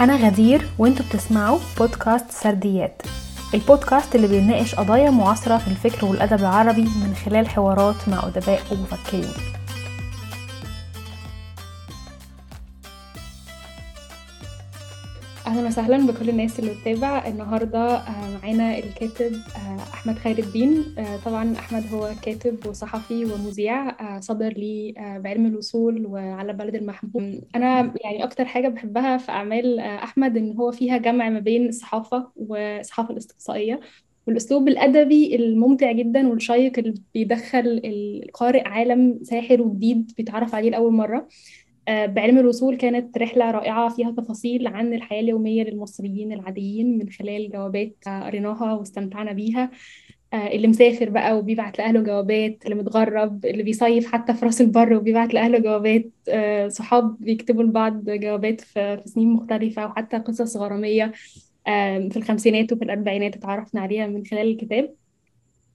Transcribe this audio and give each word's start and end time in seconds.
أنا 0.00 0.16
غدير 0.16 0.66
وأنتوا 0.78 1.04
بتسمعوا 1.06 1.58
بودكاست 1.78 2.30
سرديات. 2.30 3.02
البودكاست 3.54 4.14
اللي 4.14 4.26
بيناقش 4.26 4.74
قضايا 4.74 5.10
معاصرة 5.10 5.56
في 5.58 5.68
الفكر 5.68 6.06
والأدب 6.06 6.40
العربي 6.40 6.82
من 6.82 7.14
خلال 7.24 7.48
حوارات 7.48 8.08
مع 8.08 8.26
أدباء 8.26 8.62
ومفكرين. 8.72 9.32
أهلا 15.52 15.66
وسهلا 15.66 16.06
بكل 16.06 16.28
الناس 16.28 16.58
اللي 16.58 16.70
بتتابع. 16.70 17.26
النهارده 17.26 17.96
آه، 17.96 18.38
معانا 18.42 18.78
الكاتب 18.78 19.32
آه، 19.32 19.78
أحمد 19.94 20.14
خير 20.18 20.38
الدين. 20.38 20.84
آه، 20.98 21.16
طبعا 21.24 21.52
أحمد 21.52 21.84
هو 21.92 22.10
كاتب 22.22 22.66
وصحفي 22.66 23.24
ومذيع 23.24 23.96
صدر 24.20 24.48
لي 24.48 24.94
بعلم 25.24 25.46
الوصول 25.46 26.06
وعلى 26.06 26.52
بلد 26.52 26.74
المحبوب. 26.74 27.22
أنا 27.54 27.94
يعني 28.04 28.24
أكتر 28.24 28.44
حاجة 28.44 28.68
بحبها 28.68 29.16
في 29.16 29.32
أعمال 29.32 29.80
أحمد 29.80 30.36
إن 30.36 30.56
هو 30.56 30.72
فيها 30.72 30.96
جمع 30.96 31.28
ما 31.28 31.40
بين 31.40 31.68
الصحافة 31.68 32.28
والصحافة 32.36 33.12
الاستقصائية 33.12 33.80
والأسلوب 34.26 34.68
الأدبي 34.68 35.36
الممتع 35.36 35.92
جدا 35.92 36.28
والشيق 36.28 36.78
اللي 36.78 36.94
بيدخل 37.14 37.80
القارئ 37.84 38.68
عالم 38.68 39.18
ساحر 39.22 39.62
وجديد 39.62 40.12
بيتعرف 40.16 40.54
عليه 40.54 40.70
لأول 40.70 40.92
مرة. 40.92 41.28
بعلم 41.88 42.38
الوصول 42.38 42.76
كانت 42.76 43.18
رحلة 43.18 43.50
رائعة 43.50 43.88
فيها 43.88 44.10
تفاصيل 44.10 44.66
عن 44.66 44.94
الحياة 44.94 45.20
اليومية 45.20 45.62
للمصريين 45.64 46.32
العاديين 46.32 46.98
من 46.98 47.10
خلال 47.10 47.50
جوابات 47.50 47.96
قريناها 48.06 48.74
واستمتعنا 48.74 49.32
بيها. 49.32 49.70
آه، 50.32 50.48
اللي 50.48 50.68
مسافر 50.68 51.10
بقى 51.10 51.38
وبيبعت 51.38 51.78
لأهله 51.78 52.00
جوابات 52.00 52.64
اللي 52.64 52.74
متغرب 52.74 53.46
اللي 53.46 53.62
بيصيف 53.62 54.12
حتى 54.12 54.34
في 54.34 54.44
راس 54.44 54.60
البر 54.60 54.94
وبيبعت 54.94 55.34
لأهله 55.34 55.58
جوابات. 55.58 56.10
آه، 56.28 56.68
صحاب 56.68 57.16
بيكتبوا 57.20 57.62
لبعض 57.62 58.10
جوابات 58.10 58.60
في 58.60 59.02
سنين 59.04 59.28
مختلفة 59.28 59.86
وحتى 59.86 60.18
قصص 60.18 60.56
غرامية 60.56 61.12
في 62.10 62.16
الخمسينات 62.16 62.72
وفي 62.72 62.84
الأربعينات 62.84 63.36
اتعرفنا 63.36 63.80
عليها 63.80 64.06
من 64.06 64.26
خلال 64.26 64.50
الكتاب. 64.50 64.84
آه، 64.84 65.01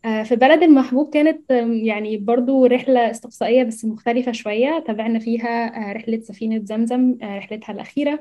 في 0.04 0.36
بلد 0.36 0.64
المحبوب 0.64 1.14
كانت 1.14 1.52
يعني 1.84 2.18
برضو 2.18 2.66
رحلة 2.66 3.12
استقصائية 3.12 3.64
بس 3.64 3.86
مختلفة 3.86 4.32
شوية. 4.32 4.84
تابعنا 4.88 5.20
فيها 5.20 5.90
آه، 5.90 5.94
رحلة 5.94 6.20
سفينة 6.20 6.62
زمزم 6.66 7.18
آه، 7.22 7.38
رحلتها 7.38 7.74
الأخيرة. 7.74 8.20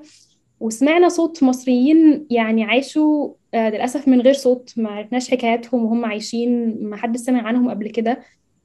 وسمعنا 0.60 1.08
صوت 1.08 1.42
مصريين 1.42 2.26
يعني 2.30 2.64
عاشوا 2.64 3.32
للأسف 3.54 4.08
من 4.08 4.20
غير 4.20 4.32
صوت 4.34 4.74
ما 4.76 4.90
عرفناش 4.90 5.30
حكاياتهم 5.30 5.84
وهم 5.84 6.04
عايشين 6.04 6.78
ما 6.84 6.96
حد 6.96 7.16
سمع 7.16 7.42
عنهم 7.42 7.70
قبل 7.70 7.88
كده. 7.90 8.22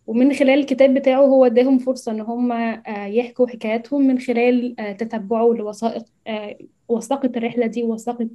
ومن 0.08 0.34
خلال 0.34 0.60
الكتاب 0.60 0.94
بتاعه 0.94 1.22
هو 1.22 1.46
اداهم 1.46 1.78
فرصة 1.80 2.12
إن 2.12 2.22
هم 2.22 2.52
يحكوا 2.88 3.48
حكاياتهم 3.48 4.08
من 4.08 4.20
خلال 4.20 4.76
تتبعه 4.98 5.54
لوثائق 5.54 6.06
وثائق 6.92 7.38
الرحلة 7.38 7.66
دي 7.66 7.84
ووثائق 7.84 8.22
آه، 8.22 8.28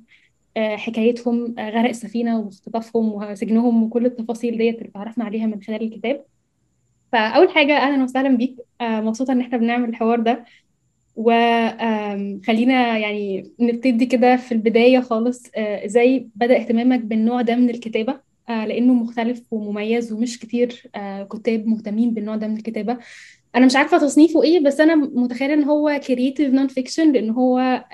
حكايتهم 0.57 1.55
آه، 1.59 1.71
غرق 1.71 1.89
السفينة 1.89 2.41
واختطافهم 2.41 3.13
وسجنهم 3.13 3.83
وكل 3.83 4.07
التفاصيل 4.07 4.59
ديت 4.59 4.79
اللي 4.79 4.89
اتعرفنا 4.89 5.25
عليها 5.25 5.47
من 5.47 5.63
خلال 5.63 5.83
الكتاب. 5.83 6.25
فأول 7.13 7.49
حاجة 7.51 7.77
أهلا 7.77 8.05
وسهلا 8.05 8.37
بيك. 8.37 8.57
آه، 8.81 9.01
مبسوطة 9.01 9.33
إن 9.33 9.41
إحنا 9.41 9.59
بنعمل 9.59 9.89
الحوار 9.89 10.21
ده. 10.21 10.45
وخلينا 11.17 12.99
يعني 12.99 13.51
نبتدي 13.61 14.07
كده 14.07 14.37
في 14.37 14.53
البداية 14.53 15.01
خالص. 15.01 15.43
إزاي 15.57 16.29
بدأ 16.35 16.57
اهتمامك 16.57 17.01
بالنوع 17.01 17.43
ده 17.43 17.57
من 17.57 17.71
الكتابة؟ 17.71 18.21
لأنه 18.49 18.95
مختلف 18.95 19.43
ومميز 19.51 20.13
ومش 20.13 20.39
كتير 20.39 20.83
كتاب 21.33 21.67
مهتمين 21.67 22.11
بالنوع 22.15 22.37
ده 22.37 22.47
من 22.49 22.57
الكتابة. 22.57 22.99
أنا 23.57 23.67
مش 23.67 23.77
عارفة 23.77 23.99
تصنيفه 23.99 24.43
إيه 24.43 24.61
بس 24.65 24.81
أنا 24.81 24.95
متخيلة 24.95 25.55
إن 25.55 25.65
هو 25.65 26.01
creative 26.07 26.55
non-fiction 26.55 27.13
لأن 27.13 27.31
هو 27.31 27.85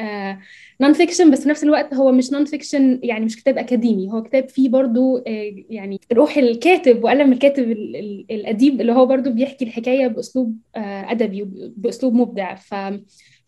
non-fiction 0.82 1.30
بس 1.30 1.42
في 1.42 1.48
نفس 1.48 1.64
الوقت 1.64 1.94
هو 1.94 2.12
مش 2.12 2.32
non-fiction 2.32 3.00
يعني 3.02 3.24
مش 3.24 3.36
كتاب 3.36 3.58
أكاديمي. 3.58 4.12
هو 4.12 4.22
كتاب 4.22 4.48
فيه 4.48 4.68
برضو 4.68 5.18
آه، 5.18 5.52
يعني 5.70 6.00
روح 6.12 6.36
الكاتب 6.36 7.04
وقلم 7.04 7.32
الكاتب 7.32 7.70
الأديب 8.30 8.80
اللي 8.80 8.92
هو 8.92 9.06
برضو 9.06 9.30
بيحكي 9.30 9.64
الحكاية 9.64 10.06
بأسلوب 10.06 10.56
آه، 10.76 11.10
أدبي 11.10 11.42
وباسلوب 11.42 12.14
مبدع. 12.14 12.54
ف 12.54 12.74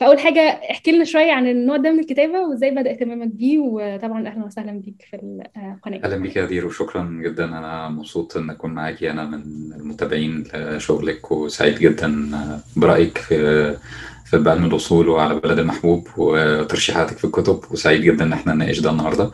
فأول 0.01 0.19
حاجة 0.19 0.41
احكي 0.71 0.93
لنا 0.93 1.05
شوية 1.05 1.33
عن 1.33 1.47
النوع 1.47 1.77
ده 1.77 1.93
من 1.93 1.99
الكتابة 1.99 2.41
وإزاي 2.41 2.71
بدأ 2.71 2.91
اهتمامك 2.91 3.29
بيه. 3.29 3.59
وطبعا 3.59 4.29
أهلا 4.29 4.45
وسهلا 4.45 4.73
بيك 4.73 5.07
في 5.11 5.17
القناه 5.17 6.01
أهلا 6.05 6.17
بيك 6.17 6.37
يا 6.37 6.47
دير 6.47 6.67
وشكرا 6.67 7.21
جدا. 7.25 7.45
أنا 7.45 7.89
مبسوط 7.89 8.37
إن 8.37 8.51
أكون 8.51 8.71
معاكي 8.71 9.11
أنا 9.11 9.25
من 9.25 9.43
المتابعين 9.81 10.45
لشغلك 10.55 11.33
وسعيد 11.33 11.75
جدا 11.75 12.31
برأيك 12.77 13.19
في 13.19 13.77
في 14.25 14.39
بعلم 14.39 14.65
الأصول 14.65 15.09
وعلى 15.09 15.35
بلد 15.41 15.59
المحبوب 15.59 16.09
وترشيحاتك 16.17 17.19
في 17.19 17.25
الكتب 17.25 17.61
وسعيد 17.71 18.01
جدا 18.03 18.25
إن 18.25 18.33
إحنا 18.33 18.55
نناقش 18.55 18.79
ده 18.81 18.91
النهارده. 18.91 19.31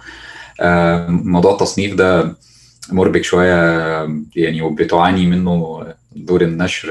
آه، 0.60 1.06
موضوع 1.08 1.52
التصنيف 1.52 1.94
ده 1.94 2.36
مربك 2.92 3.24
شوية 3.24 3.54
يعني 4.36 4.62
وبتعاني 4.62 5.26
منه 5.26 5.86
دور 6.16 6.42
النشر 6.42 6.88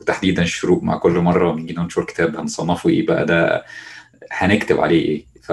وتحديدا 0.00 0.42
الشروق 0.42 0.82
مع 0.82 0.96
كل 0.96 1.12
مرة 1.12 1.52
بنيجي 1.52 1.74
ننشر 1.74 2.04
كتاب 2.04 2.36
هنصنفه 2.36 2.90
إيه 2.90 3.06
بقى 3.06 3.26
ده 3.26 3.64
هنكتب 4.32 4.80
عليه 4.80 5.04
إيه. 5.08 5.24
ف 5.42 5.52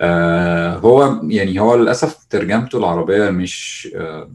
آه 0.00 0.76
هو 0.76 1.20
يعني 1.28 1.60
هو 1.60 1.74
للأسف 1.76 2.16
ترجمته 2.30 2.78
العربية 2.78 3.30
مش 3.30 3.88
آه 3.96 4.30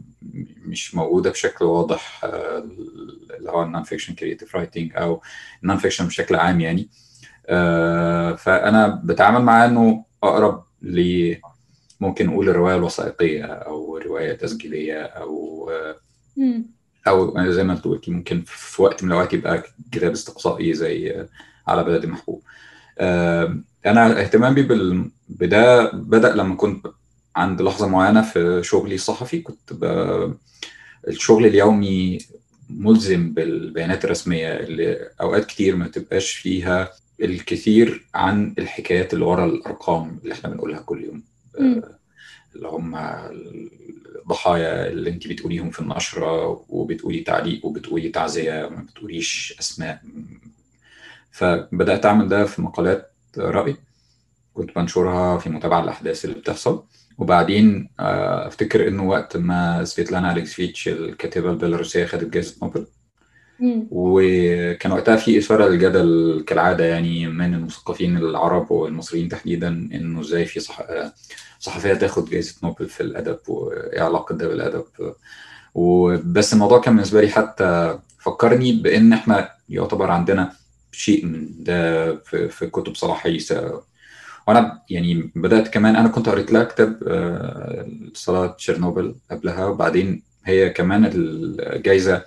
مش 0.66 0.94
موجودة 0.94 1.30
بشكل 1.30 1.64
واضح 1.64 2.20
آه 2.24 2.58
اللي 3.38 3.50
هو 3.50 3.62
ال 3.62 3.82
non-fiction 3.82 4.14
creative 4.14 4.56
writing 4.56 4.92
أو 4.96 5.22
ال 5.62 5.76
non-fiction 5.76 6.06
بشكل 6.06 6.34
عام 6.34 6.60
يعني. 6.60 6.88
آه 7.46 8.34
فأنا 8.34 9.00
بتعامل 9.04 9.42
معاه 9.42 9.66
إنه 9.66 10.04
أقرب 10.22 10.64
ل 10.82 11.34
ممكن 12.00 12.26
نقول 12.26 12.48
الرواية 12.48 12.76
الوثائقية 12.76 13.44
أو 13.44 13.96
رواية 13.98 14.32
تسجيلية 14.32 15.02
أو 15.02 15.70
آه 15.70 15.96
أو 17.08 17.50
زي 17.50 17.64
ما 17.64 17.72
أنت 17.72 17.84
قلتي 17.84 18.10
ممكن 18.10 18.42
في 18.46 18.82
وقت 18.82 19.02
من 19.04 19.08
الأوقات 19.12 19.32
يبقى 19.32 19.62
كتاب 19.92 20.10
استقصائي 20.12 20.74
زي 20.74 21.26
على 21.66 21.84
بلد 21.84 22.06
محبوب. 22.06 22.42
أنا 23.86 24.20
اهتمامي 24.20 24.62
بده 25.28 25.90
بدأ 25.92 26.34
لما 26.34 26.54
كنت 26.54 26.86
عند 27.38 27.62
لحظة 27.62 27.88
معينة 27.88 28.22
في 28.22 28.60
شغلي 28.64 28.94
الصحفي 28.94 29.38
كنت. 29.40 29.72
الشغل 31.08 31.46
اليومي 31.46 32.18
ملزم 32.70 33.32
بالبيانات 33.32 34.04
الرسمية 34.04 34.56
اللي 34.56 35.08
أوقات 35.20 35.44
كتير 35.46 35.76
ما 35.76 35.88
تبقاش 35.88 36.32
فيها 36.32 36.92
الكثير 37.22 38.06
عن 38.14 38.54
الحكايات 38.58 39.14
اللي 39.14 39.24
ورا 39.24 39.44
الأرقام 39.46 40.18
اللي 40.22 40.34
إحنا 40.34 40.50
بنقولها 40.50 40.80
كل 40.80 41.04
يوم. 41.04 41.22
اللي 42.56 42.68
هم 42.68 42.96
الضحايا 44.16 44.88
اللي 44.88 45.10
أنت 45.10 45.28
بتقوليهم 45.28 45.70
في 45.70 45.80
النشرة 45.80 46.64
وبتقولي 46.68 47.20
تعليق 47.20 47.66
وبتقولي 47.66 48.08
تعزية 48.08 48.68
ما 48.68 48.82
بتقوليش 48.90 49.54
أسماء. 49.60 50.00
فبدأت 51.30 52.06
أعمل 52.06 52.28
ده 52.28 52.44
في 52.44 52.62
مقالات 52.62 53.12
رأي 53.38 53.76
كنت 54.54 54.76
بنشرها 54.76 55.38
في 55.38 55.50
متابعة 55.50 55.82
الاحداث 55.84 56.24
اللي 56.24 56.36
بتحصل. 56.36 56.82
وبعدين 57.18 57.90
آه، 58.00 58.46
افتكر 58.46 58.88
انه 58.88 59.08
وقت 59.08 59.36
ما 59.36 59.84
سفيتلانا 59.84 60.32
الكسفيتش 60.36 60.88
الكاتبة 60.88 61.50
البيلاروسية 61.50 62.04
خدت 62.06 62.24
جائزه 62.32 62.56
نوبل. 62.62 62.86
وكان 63.90 64.92
وقتها 64.92 65.16
في 65.16 65.38
إثارة 65.38 65.68
للجدل 65.68 66.44
كالعادة 66.46 66.84
يعني 66.84 67.26
من 67.26 67.54
المثقفين 67.54 68.16
العرب 68.16 68.70
والمصريين 68.70 69.28
تحديدا 69.28 69.68
إنه 69.68 70.20
إزاي 70.20 70.44
في 70.44 70.60
صح... 70.60 70.82
صحفية 71.58 71.94
تاخد 71.94 72.30
جائزه 72.30 72.56
نوبل 72.62 72.86
في 72.88 73.00
الأدب 73.00 73.38
وإيه 73.48 74.00
علاقة 74.00 74.34
ده 74.34 74.48
بالأدب. 74.48 74.84
وبس 75.74 76.52
الموضوع 76.52 76.80
كان 76.80 76.94
بالنسبة 76.94 77.20
لي 77.20 77.28
حتى 77.28 77.98
فكرني 78.18 78.72
بإن 78.72 79.12
إحنا 79.12 79.50
يعتبر 79.68 80.10
عندنا 80.10 80.52
شيء 80.92 81.26
من 81.26 81.48
ده 81.64 82.16
في, 82.16 82.48
في 82.48 82.66
كتب 82.66 82.94
صلاح 82.94 83.26
عيسى 83.26 83.80
وأنا 84.48 84.82
يعني 84.90 85.30
بدأت 85.36 85.68
كمان 85.68 85.96
أنا 85.96 86.08
كنت 86.08 86.28
قريت 86.28 86.52
لها 86.52 86.64
كتاب 86.64 87.02
آه، 87.08 87.88
صلاة 88.14 88.46
تشيرنوبل 88.46 89.14
قبلها 89.30 89.64
وبعدين 89.66 90.22
هي 90.44 90.70
كمان 90.70 91.10
الجائزه 91.14 92.22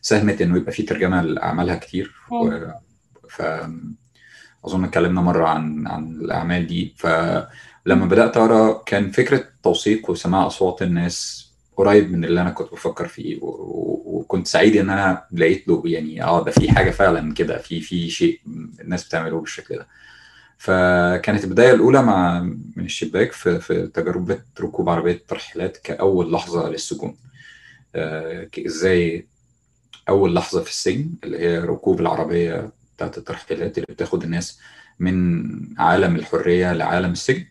ساهمت 0.00 0.42
إنه 0.42 0.56
يبقى 0.56 0.72
في 0.72 0.82
ترجمة 0.82 1.22
لأعمالها 1.22 1.76
كتير. 1.76 2.14
و... 2.30 2.50
ف 3.28 3.42
أظن 4.64 4.84
اتكلمنا 4.84 5.20
مرة 5.20 5.48
عن 5.48 5.86
عن 5.86 6.04
الأعمال 6.10 6.66
دي. 6.66 6.94
فلما 6.98 8.06
بدأت 8.06 8.36
أقرأ 8.36 8.82
كان 8.86 9.10
فكرة 9.10 9.44
توثيق 9.62 10.10
وسماع 10.10 10.46
أصوات 10.46 10.82
الناس 10.82 11.48
قريب 11.76 12.10
من 12.12 12.24
اللي 12.24 12.40
أنا 12.40 12.50
كنت 12.50 12.72
بفكر 12.72 13.08
فيه. 13.08 13.38
و... 13.42 13.46
وكنت 14.06 14.46
سعيد 14.46 14.76
إن 14.76 14.90
أنا 14.90 15.24
لقيت 15.32 15.68
له 15.68 15.82
يعني 15.84 16.22
آه 16.24 16.44
ده 16.44 16.50
في 16.50 16.72
حاجة 16.72 16.90
فعلا 16.90 17.34
كده 17.34 17.58
في 17.58 17.80
في 17.80 18.10
شيء 18.10 18.40
الناس 18.80 19.06
بتعمله 19.08 19.40
بالشكل 19.40 19.76
ده. 19.76 19.86
فكانت 20.64 21.44
البداية 21.44 21.74
الأولى 21.74 22.02
مع 22.02 22.40
من 22.76 22.84
الشباك 22.84 23.32
في, 23.32 23.60
في 23.60 23.86
تجربه 23.86 24.38
ركوب 24.60 24.88
عربيه 24.88 25.22
ترحيلات 25.28 25.76
كأول 25.76 26.32
لحظة 26.32 26.68
للسجون. 26.70 27.16
آه 27.94 28.48
إزاي 28.66 29.26
أول 30.08 30.34
لحظة 30.34 30.62
في 30.62 30.70
السجن 30.70 31.10
اللي 31.24 31.38
هي 31.38 31.58
ركوب 31.58 32.00
العربية 32.00 32.72
بتاعت 32.96 33.18
الترحيلات 33.18 33.78
اللي 33.78 33.86
بتاخد 33.94 34.22
الناس 34.22 34.58
من 34.98 35.44
عالم 35.78 36.16
الحرية 36.16 36.72
لعالم 36.72 37.12
السجن. 37.12 37.46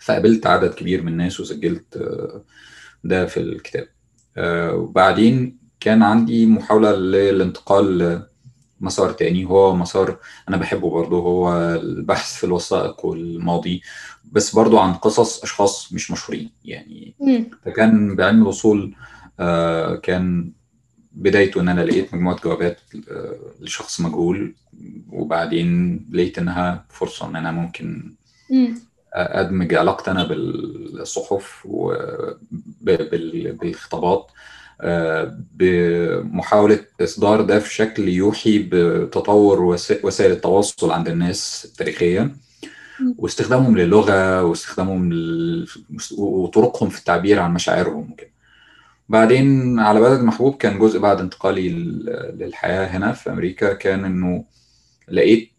فقابلت 0.00 0.46
عدد 0.46 0.74
كبير 0.74 1.02
من 1.02 1.12
الناس 1.12 1.40
وسجلت 1.40 1.98
ده 3.04 3.26
في 3.26 3.40
الكتاب. 3.40 3.88
وبعدين 4.74 5.58
كان 5.80 6.02
عندي 6.02 6.46
محاولة 6.46 6.92
للانتقال 6.92 8.29
لمسار 8.80 9.12
تاني. 9.12 9.44
هو 9.44 9.76
مسار 9.76 10.16
أنا 10.48 10.56
بحبه 10.56 10.90
برضه 10.90 11.16
هو 11.16 11.54
البحث 11.74 12.36
في 12.36 12.44
الوثائق 12.44 13.06
والماضي 13.06 13.82
بس 14.32 14.54
برضه 14.54 14.80
عن 14.80 14.94
قصص 14.94 15.42
أشخاص 15.42 15.92
مش 15.92 16.10
مشهورين. 16.10 16.50
يعني 16.64 17.14
فكان 17.64 18.16
بعلم 18.16 18.42
الوصول 18.42 18.94
كان 20.02 20.52
بدايته 21.12 21.60
إن 21.60 21.68
أنا 21.68 21.80
لقيت 21.80 22.14
مجموعة 22.14 22.40
جوابات 22.44 22.80
لشخص 23.60 24.00
مجهول 24.00 24.54
وبعدين 25.12 26.00
لقيت 26.12 26.38
إنها 26.38 26.84
فرصة 26.88 27.26
إن 27.28 27.36
أنا 27.36 27.52
ممكن 27.52 28.14
أدمج 29.14 29.74
علاقتي 29.74 30.10
أنا 30.10 30.24
بالصحف 30.24 31.66
وبالخطابات 32.80 34.26
بمحاولة 35.54 36.78
إصدار 37.00 37.40
ده 37.42 37.58
في 37.58 37.74
شكل 37.74 38.08
يوحي 38.08 38.58
بتطور 38.72 39.62
وسائل 40.02 40.32
التواصل 40.32 40.90
عند 40.90 41.08
الناس 41.08 41.72
تاريخيا 41.78 42.36
واستخدامهم 43.18 43.76
للغة 43.78 44.42
واستخدامهم. 44.44 45.10
وطرقهم 46.18 46.88
في 46.88 46.98
التعبير 46.98 47.40
عن 47.40 47.54
مشاعرهم 47.54 48.12
وكده. 48.12 48.30
بعدين 49.08 49.78
على 49.78 50.00
بلد 50.00 50.20
محبوب 50.20 50.56
كان 50.56 50.78
جزء 50.78 50.98
بعد 50.98 51.20
انتقالي 51.20 51.68
للحياة 52.38 52.86
هنا 52.86 53.12
في 53.12 53.30
أمريكا 53.30 53.72
كان 53.72 54.04
إنه 54.04 54.44
لقيت 55.08 55.50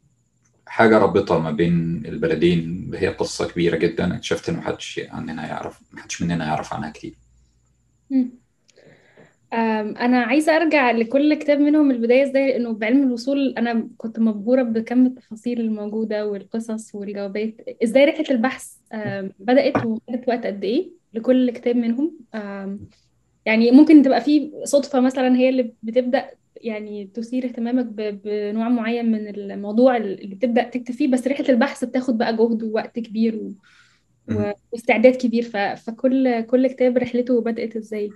حاجة 0.66 0.98
رابطة 0.98 1.40
ما 1.40 1.52
بين 1.52 2.04
البلدين 2.06 2.92
هي 2.96 3.08
قصة 3.08 3.48
كبيرة 3.48 3.78
جدا 3.78 4.16
اكتشفت 4.16 4.50
ان 4.50 4.56
محدش 4.56 5.02
عننا 5.12 5.48
يعرف 5.48 5.80
محدش 5.94 6.22
مننا 6.22 6.46
يعرف 6.46 6.74
عنها 6.74 6.92
كتير. 6.92 7.14
أنا 9.54 10.18
عايزة 10.22 10.56
أرجع 10.56 10.92
لكل 10.92 11.34
كتاب 11.34 11.60
منهم 11.60 11.92
البداية 11.92 12.24
إزاي؟ 12.24 12.48
لأنه 12.48 12.74
بعلم 12.74 13.04
الوصول 13.04 13.54
أنا 13.58 13.90
كنت 13.98 14.20
مبهورة 14.20 14.64
بكم 14.64 15.06
التفاصيل 15.06 15.62
الموجودة 15.62 16.28
والقصص 16.28 16.96
والجوابات. 16.96 17.56
إزاي 17.84 18.06
رحلة 18.06 18.26
البحث 18.32 18.74
بدأت 19.40 19.86
وخدت 19.86 20.28
وقت 20.28 20.46
قد 20.46 20.64
إيه 20.64 20.92
لكل 21.14 21.52
كتاب 21.52 21.76
منهم؟ 21.76 22.12
يعني 23.46 23.72
ممكن 23.72 24.04
تبقى 24.04 24.22
في 24.22 24.52
صدفة 24.64 25.00
مثلا 25.00 25.36
هي 25.36 25.50
اللي 25.50 25.74
بتبدأ 25.84 26.30
يعني 26.62 27.06
تثير 27.14 27.46
اهتمامك 27.46 27.86
بنوع 28.26 28.70
معين 28.70 29.12
من 29.12 29.28
الموضوع 29.28 29.98
اللي 29.98 30.36
بتبدأ 30.36 30.64
تكتب 30.64 30.94
فيه 30.94 31.08
بس 31.08 31.28
رحلة 31.28 31.50
البحث 31.50 31.84
بتاخد 31.86 32.18
بقى 32.18 32.36
جهد 32.38 32.64
ووقت 32.64 33.00
كبير 33.00 33.36
و... 33.36 33.52
واستعداد 34.72 35.16
كبير. 35.16 35.44
ف... 35.44 35.58
فكل 35.58 36.42
كل 36.42 36.68
كتاب 36.68 36.98
رحلته 36.98 37.42
بدأت 37.42 37.76
إزاي؟ 37.76 38.10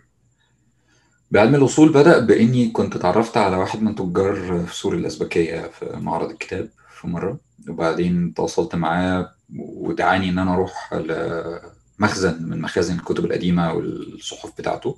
بعلم 1.32 1.56
الوصول 1.56 1.92
بدأ 1.94 2.20
بإني 2.20 2.70
كنت 2.72 2.96
اتعرفت 2.96 3.38
على 3.38 3.56
واحد 3.58 3.82
من 3.82 3.96
تجار 3.96 4.66
فصول 4.68 4.96
الأزبكية 4.96 5.62
في 5.80 5.98
معرض 5.98 6.30
الكتاب 6.30 6.70
في 7.00 7.08
مرة 7.08 7.38
وبعدين 7.70 8.34
تواصلت 8.34 8.76
معاه 8.76 9.32
ودعاني 9.60 10.30
إن 10.30 10.40
أنا 10.40 10.54
أروح 10.54 10.94
لمخزن 10.94 12.44
من 12.50 12.62
مخازن 12.62 12.96
الكتب 12.96 13.26
القديمة 13.26 13.74
والصحف 13.74 14.52
بتاعته. 14.58 14.98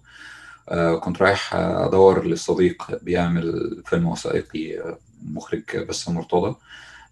كنت 1.00 1.21
رايح 1.21 1.56
أدور 1.56 2.25
للصديق 2.25 3.03
بيعمل 3.03 3.81
فيلم 3.85 4.07
وثائقي 4.07 4.95
مخرج 5.24 5.77
بس 5.89 6.09
مرتضى. 6.09 6.56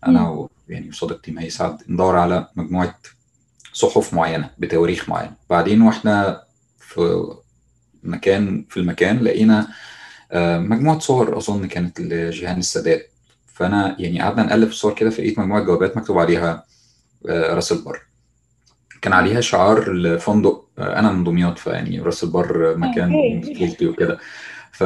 أنا 0.07 0.47
يعني 0.69 0.89
وصديقتي 0.89 1.31
مي 1.31 1.49
سعد 1.49 1.77
ندور 1.89 2.15
على 2.15 2.47
مجموعة 2.55 2.99
صحف 3.73 4.13
معينة 4.13 4.49
بتواريخ 4.57 5.09
معين 5.09 5.31
بعدين 5.49 5.81
وإحنا 5.81 6.43
في 6.79 7.27
مكان 8.05 8.65
في 8.69 8.77
المكان 8.77 9.19
لقينا 9.19 9.67
مجموعة 10.59 10.99
صور 10.99 11.37
أظن 11.37 11.67
كانت 11.67 12.01
لجيهان 12.01 12.57
السادات. 12.57 13.11
فأنا 13.53 13.95
يعني 13.99 14.21
قعدنا 14.21 14.43
نقلب 14.43 14.65
في 14.67 14.73
الصور 14.73 14.93
كده 14.93 15.09
فلقيت 15.09 15.39
مجموعة 15.39 15.61
جوابات 15.61 15.97
مكتوب 15.97 16.17
عليها 16.17 16.65
راس 17.29 17.71
البر 17.71 18.01
كان 19.01 19.13
عليها 19.13 19.41
شعار 19.41 19.93
لفندق 19.93 20.65
أنا 20.79 21.11
من 21.11 21.23
دمياط 21.23 21.59
فيعني 21.59 21.99
راس 21.99 22.23
البر 22.23 22.77
مكان 22.77 23.41
طفولتي 23.41 23.87
وكده. 23.87 24.19
ف 24.71 24.83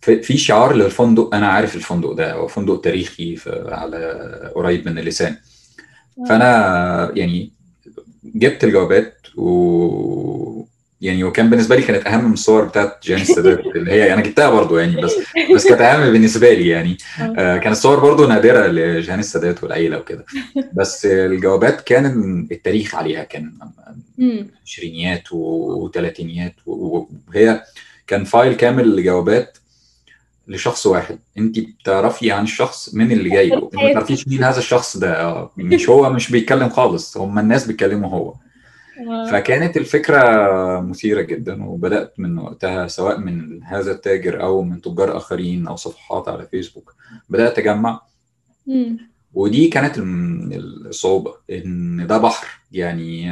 في 0.00 0.36
شعار 0.36 0.74
للفندق 0.74 1.34
أنا 1.34 1.48
عارف 1.48 1.76
الفندق 1.76 2.12
ده 2.12 2.32
هو 2.32 2.48
فندق 2.48 2.80
تاريخي 2.80 3.38
على 3.68 4.52
قريب 4.54 4.88
من 4.88 4.98
اللسان. 4.98 5.36
فأنا 6.28 7.12
يعني 7.14 7.52
جبت 8.24 8.64
الجوابات 8.64 9.26
و 9.36 10.59
يعني 11.00 11.24
وكان 11.24 11.50
بالنسبة 11.50 11.76
لي 11.76 11.82
كانت 11.82 12.06
أهم 12.06 12.24
من 12.24 12.32
الصور 12.32 12.64
بتاعت 12.64 13.10
السادات 13.10 13.58
اللي 13.76 13.92
هي 13.92 14.14
أنا 14.14 14.20
جبتها 14.22 14.50
برضو 14.50 14.78
يعني 14.78 15.02
بس 15.02 15.12
بس 15.54 15.66
كانت 15.66 15.80
أهم 15.80 16.12
بالنسبة 16.12 16.52
لي 16.54 16.68
يعني. 16.68 16.96
آه. 17.20 17.56
كانت 17.56 17.76
الصور 17.76 18.00
برضو 18.00 18.26
نادرة 18.26 18.66
لجيان 18.66 19.18
السادات 19.18 19.64
والعيلة 19.64 19.98
وكده. 19.98 20.24
بس 20.72 21.06
الجوابات 21.06 21.80
كان 21.80 22.48
التاريخ 22.52 22.94
عليها 22.94 23.24
كان 23.24 23.52
عشرينيات 24.64 25.32
وثلاثينيات 25.32 26.54
وهي 26.66 27.62
كان 28.06 28.24
فايل 28.24 28.54
كامل 28.54 28.96
لجوابات 28.96 29.58
لشخص 30.48 30.86
واحد. 30.86 31.18
انت 31.38 31.58
بتعرفي 31.58 32.32
عن 32.32 32.44
الشخص 32.44 32.94
من 32.94 33.12
اللي 33.12 33.30
جاي 33.30 33.48
له 33.48 33.70
ما 33.74 33.92
تعرفيش 33.92 34.28
مين 34.28 34.44
هذا 34.44 34.58
الشخص 34.58 34.96
ده. 34.96 35.48
مش 35.56 35.88
هو 35.88 36.10
مش 36.10 36.30
بيتكلم 36.30 36.68
خالص 36.68 37.16
هم 37.16 37.38
الناس 37.38 37.66
بيتكلموا 37.66 38.10
هو. 38.10 38.34
فكانت 39.32 39.76
الفكرة 39.76 40.20
مثيرة 40.80 41.20
جدا 41.20 41.64
وبدأت 41.64 42.14
من 42.20 42.38
وقتها 42.38 42.86
سواء 42.86 43.18
من 43.18 43.64
هذا 43.64 43.92
التاجر 43.92 44.42
أو 44.42 44.62
من 44.62 44.80
تجار 44.80 45.16
آخرين 45.16 45.66
أو 45.66 45.76
صفحات 45.76 46.28
على 46.28 46.46
فيسبوك 46.46 46.94
بدأت 47.28 47.58
أجمع. 47.58 48.00
ودي 49.34 49.68
كانت 49.68 49.94
الصعوبة 49.98 51.34
إن 51.50 52.06
ده 52.06 52.18
بحر. 52.18 52.46
يعني 52.72 53.22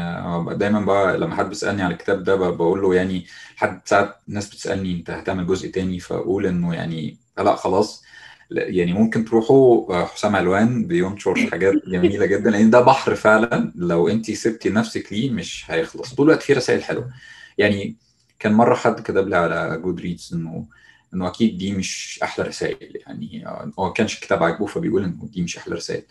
دايما 0.57 0.81
بقى 0.81 1.19
لما 1.19 1.35
حد 1.37 1.49
بيسألني 1.49 1.83
على 1.83 1.95
الكتاب 1.95 2.25
ده 2.25 2.35
بقول 2.37 2.83
له 2.83 2.95
يعني 2.95 3.27
حد 3.57 3.81
ساعات 3.85 4.15
ناس 4.29 4.49
بتسألني 4.49 4.93
أنت 4.93 5.11
هتعمل 5.11 5.47
جزء 5.47 5.71
تاني 5.71 5.99
فأقول 5.99 6.47
إنه 6.47 6.75
يعني 6.75 7.17
لا 7.39 7.55
خلاص. 7.57 8.05
يعني 8.51 8.93
ممكن 8.93 9.25
تروحوا 9.25 10.05
حسام 10.05 10.37
علوان 10.37 10.87
بينشر 10.87 11.51
حاجات 11.51 11.75
جميلة 11.87 12.27
جدا 12.27 12.51
لأن 12.51 12.71
ده 12.71 12.81
بحر 12.81 13.15
فعلا 13.15 13.73
لو 13.77 14.09
أنت 14.09 14.31
سبتي 14.31 14.71
نفسك 14.71 15.13
ليه 15.13 15.31
مش 15.31 15.65
هيخلص. 15.71 16.15
طول 16.15 16.27
الوقت 16.27 16.43
فيه 16.43 16.55
رسائل 16.55 16.85
حلوة. 16.85 17.11
يعني 17.59 17.97
كان 18.39 18.53
مرة 18.53 18.75
حد 18.75 19.01
كتب 19.01 19.29
لي 19.29 19.37
على 19.37 19.79
جود 19.83 20.01
ريدز 20.01 20.31
إنه 20.35 20.67
إنه 21.15 21.27
أكيد 21.29 21.59
دي 21.59 21.73
مش 21.73 22.21
أحلى 22.23 22.45
رسائل 22.45 22.97
يعني 23.07 23.45
هو 23.79 23.87
ما 23.87 23.93
كانش 23.93 24.15
الكتاب 24.15 24.43
عاجبه 24.43 24.67
فبيقول 24.67 25.05
إنه 25.05 25.29
دي 25.33 25.43
مش 25.43 25.57
أحلى 25.59 25.75
رسائل. 25.75 26.03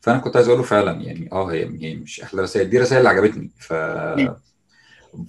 فأنا 0.00 0.18
كنت 0.18 0.36
عايز 0.36 0.48
أقول 0.48 0.60
له 0.60 0.66
فعلا 0.66 1.00
يعني 1.00 1.28
آه 1.32 1.52
هي 1.52 1.64
مش 1.94 2.20
أحلى 2.20 2.42
رسائل. 2.42 2.70
دي 2.70 2.78
رسائل 2.78 2.98
اللي 2.98 3.08
عجبتني. 3.20 3.50
ف 3.58 3.72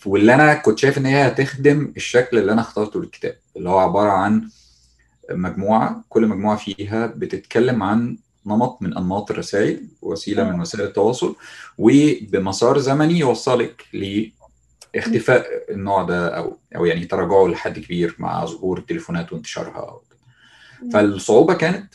واللي 0.05 0.33
أنا 0.33 0.53
كنت 0.53 0.79
شايف 0.79 0.97
إن 0.97 1.05
هي 1.05 1.27
هتخدم 1.27 1.93
الشكل 1.97 2.37
اللي 2.37 2.51
أنا 2.51 2.61
اخترته 2.61 2.99
للكتاب 3.01 3.35
اللي 3.57 3.69
هو 3.69 3.77
عبارة 3.79 4.11
عن 4.11 4.49
مجموعة 5.35 6.03
كل 6.09 6.27
مجموعة 6.27 6.57
فيها 6.57 7.07
بتتكلم 7.07 7.83
عن 7.83 8.17
نمط 8.45 8.81
من 8.81 8.97
أنماط 8.97 9.31
الرسائل 9.31 9.87
وسيلة 10.01 10.43
من 10.43 10.61
وسائل 10.61 10.85
التواصل 10.85 11.35
وبمسار 11.77 12.77
زمني 12.77 13.19
يوصلك 13.19 13.85
لاختفاء 14.95 15.45
النوع 15.69 16.03
ده 16.03 16.37
أو 16.37 16.57
أو 16.75 16.85
يعني 16.85 17.05
تراجعه 17.05 17.47
لحد 17.47 17.79
كبير 17.79 18.15
مع 18.19 18.45
ظهور 18.45 18.77
التليفونات 18.77 19.33
وانتشارها 19.33 20.01
فالصعوبة 20.93 21.53
كانت 21.53 21.93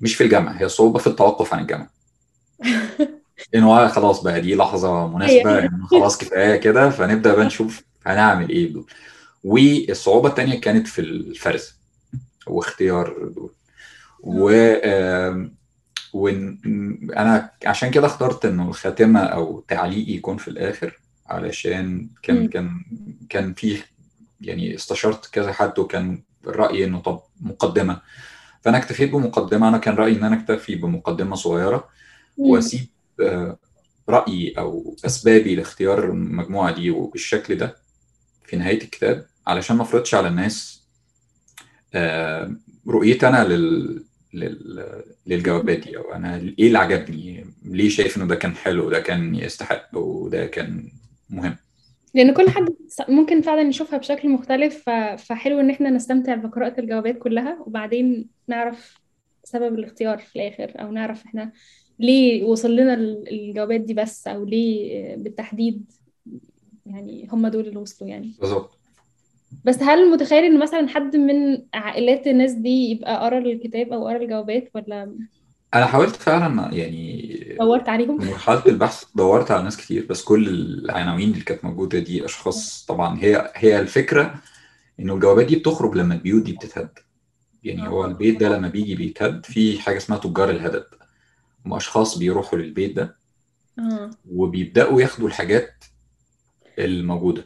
مش 0.00 0.14
في 0.14 0.24
الجمع 0.24 0.52
هي 0.52 0.64
الصعوبة 0.64 0.98
في 0.98 1.06
التوقف 1.06 1.54
عن 1.54 1.60
الجمع 1.60 1.88
إنه 3.54 3.88
خلاص 3.88 4.22
بقى 4.22 4.40
دي 4.40 4.54
لحظة 4.54 5.06
مناسبة 5.06 5.58
إنه 5.58 5.86
خلاص 5.86 6.18
كفاية 6.18 6.56
كده 6.56 6.90
فنبدأ 6.90 7.34
بقى 7.34 7.44
نشوف 7.44 7.82
هنعمل 8.06 8.48
إيه. 8.48 8.72
دول 8.72 8.86
والصعوبة 9.44 10.28
التانية 10.28 10.60
كانت 10.60 10.86
في 10.86 11.00
الفرز. 11.00 11.77
واختيار 12.48 13.28
دول. 13.36 13.50
و 14.20 14.50
وأنا 16.12 17.50
عشان 17.66 17.90
كده 17.90 18.06
اخترت 18.06 18.44
إنه 18.44 18.68
الخاتمة 18.68 19.20
أو 19.20 19.60
تعليقي 19.68 20.12
يكون 20.12 20.36
في 20.36 20.48
الآخر 20.48 21.00
علشان 21.26 22.08
كان 22.22 22.44
م. 22.44 22.48
كان 22.48 22.80
كان 23.28 23.54
فيه 23.54 23.86
يعني 24.40 24.74
استشرت 24.74 25.26
كذا 25.32 25.52
حد 25.52 25.78
وكان 25.78 26.22
الراي 26.46 26.84
إنه 26.84 26.98
طب 27.00 27.20
مقدمة. 27.40 28.00
فأنا 28.62 28.78
اكتفيت 28.78 29.10
بمقدمة 29.12 29.68
أنا 29.68 29.78
كان 29.78 29.94
رأيي 29.94 30.16
إن 30.16 30.24
أنا 30.24 30.40
اكتفي 30.40 30.74
بمقدمة 30.74 31.36
صغيرة 31.36 31.88
وأسيب 32.38 32.86
رأيي 34.08 34.54
أو 34.58 34.96
أسبابي 35.06 35.54
لاختيار 35.54 36.04
المجموعة 36.04 36.74
دي 36.74 36.90
وبالشكل 36.90 37.54
ده 37.54 37.76
في 38.44 38.56
نهاية 38.56 38.82
الكتاب 38.82 39.26
علشان 39.46 39.76
ما 39.76 39.82
افرضش 39.82 40.14
على 40.14 40.28
الناس 40.28 40.77
رؤيتي 42.88 43.28
أنا 43.28 43.44
لل... 43.48 44.02
لل... 44.34 44.84
للجوابات 45.26 45.78
دي 45.78 45.96
أو 45.96 46.12
أنا 46.14 46.36
إيه 46.58 46.66
اللي 46.66 46.78
عجبني؟ 46.78 47.44
ليه 47.64 47.88
شايف 47.88 48.16
إنه 48.16 48.26
ده 48.26 48.34
كان 48.34 48.54
حلو 48.54 48.86
وده 48.86 49.00
كان 49.00 49.34
يستحق 49.34 49.96
وده 49.98 50.46
كان 50.46 50.88
مهم؟ 51.30 51.56
لأن 52.14 52.34
كل 52.34 52.50
حد 52.50 52.68
ممكن 53.08 53.40
فعلا 53.40 53.68
يشوفها 53.68 53.98
بشكل 53.98 54.28
مختلف. 54.28 54.82
فحلو 55.18 55.60
إن 55.60 55.70
إحنا 55.70 55.90
نستمتع 55.90 56.34
بقراءة 56.34 56.80
الجوابات 56.80 57.18
كلها 57.18 57.58
وبعدين 57.66 58.28
نعرف 58.48 58.94
سبب 59.44 59.78
الاختيار 59.78 60.18
في 60.18 60.36
الآخر 60.36 60.72
أو 60.80 60.92
نعرف 60.92 61.24
إحنا 61.24 61.52
ليه 61.98 62.44
وصل 62.44 62.76
لنا 62.76 62.94
الجوابات 63.30 63.80
دي 63.80 63.94
بس 63.94 64.28
أو 64.28 64.44
ليه 64.44 65.16
بالتحديد 65.16 65.92
يعني 66.86 67.28
هم 67.32 67.48
دول 67.48 67.66
اللي 67.68 67.76
وصلوا 67.78 68.10
يعني. 68.10 68.32
بالظبط. 68.40 68.77
بس 69.64 69.82
هل 69.82 70.10
متخيل 70.10 70.44
إن 70.44 70.58
مثلا 70.58 70.88
حد 70.88 71.16
من 71.16 71.62
عائلات 71.74 72.26
الناس 72.26 72.52
دي 72.52 72.90
يبقى 72.90 73.24
قرا 73.24 73.38
الكتاب 73.38 73.92
أو 73.92 74.08
قرا 74.08 74.16
الجوابات 74.16 74.70
ولا 74.74 75.14
أنا 75.74 75.86
حاولت 75.86 76.16
فعلا 76.16 76.74
يعني 76.74 77.56
دورت 77.60 77.88
عليهم؟ 77.88 78.18
في 78.18 78.30
مرحلة 78.30 78.62
البحث 78.66 79.04
دورت 79.14 79.50
على 79.50 79.62
ناس 79.62 79.76
كتير 79.76 80.06
بس 80.10 80.24
كل 80.24 80.48
العناوين 80.48 81.30
اللي 81.30 81.44
كانت 81.44 81.64
موجودة 81.64 81.98
دي 81.98 82.24
أشخاص 82.24 82.84
طبعا 82.88 83.18
هي 83.20 83.52
هي 83.54 83.80
الفكرة 83.80 84.34
إنه 85.00 85.14
الجوابات 85.14 85.46
دي 85.46 85.56
بتخرج 85.56 85.96
لما 85.96 86.14
البيوت 86.14 86.42
دي 86.42 86.52
بتتهد. 86.52 86.90
يعني 87.64 87.88
هو 87.88 88.04
البيت 88.04 88.40
ده 88.40 88.48
لما 88.48 88.68
بيجي 88.68 88.94
بيتهد 88.94 89.46
في 89.46 89.80
حاجة 89.80 89.96
اسمها 89.96 90.18
تجار 90.18 90.50
الهدد. 90.50 90.84
هم 91.66 91.74
أشخاص 91.74 92.18
بيروحوا 92.18 92.58
للبيت 92.58 92.96
ده 92.96 93.16
آه. 93.78 94.10
وبيبدأوا 94.30 95.00
ياخدوا 95.00 95.28
الحاجات 95.28 95.84
الموجودة. 96.78 97.44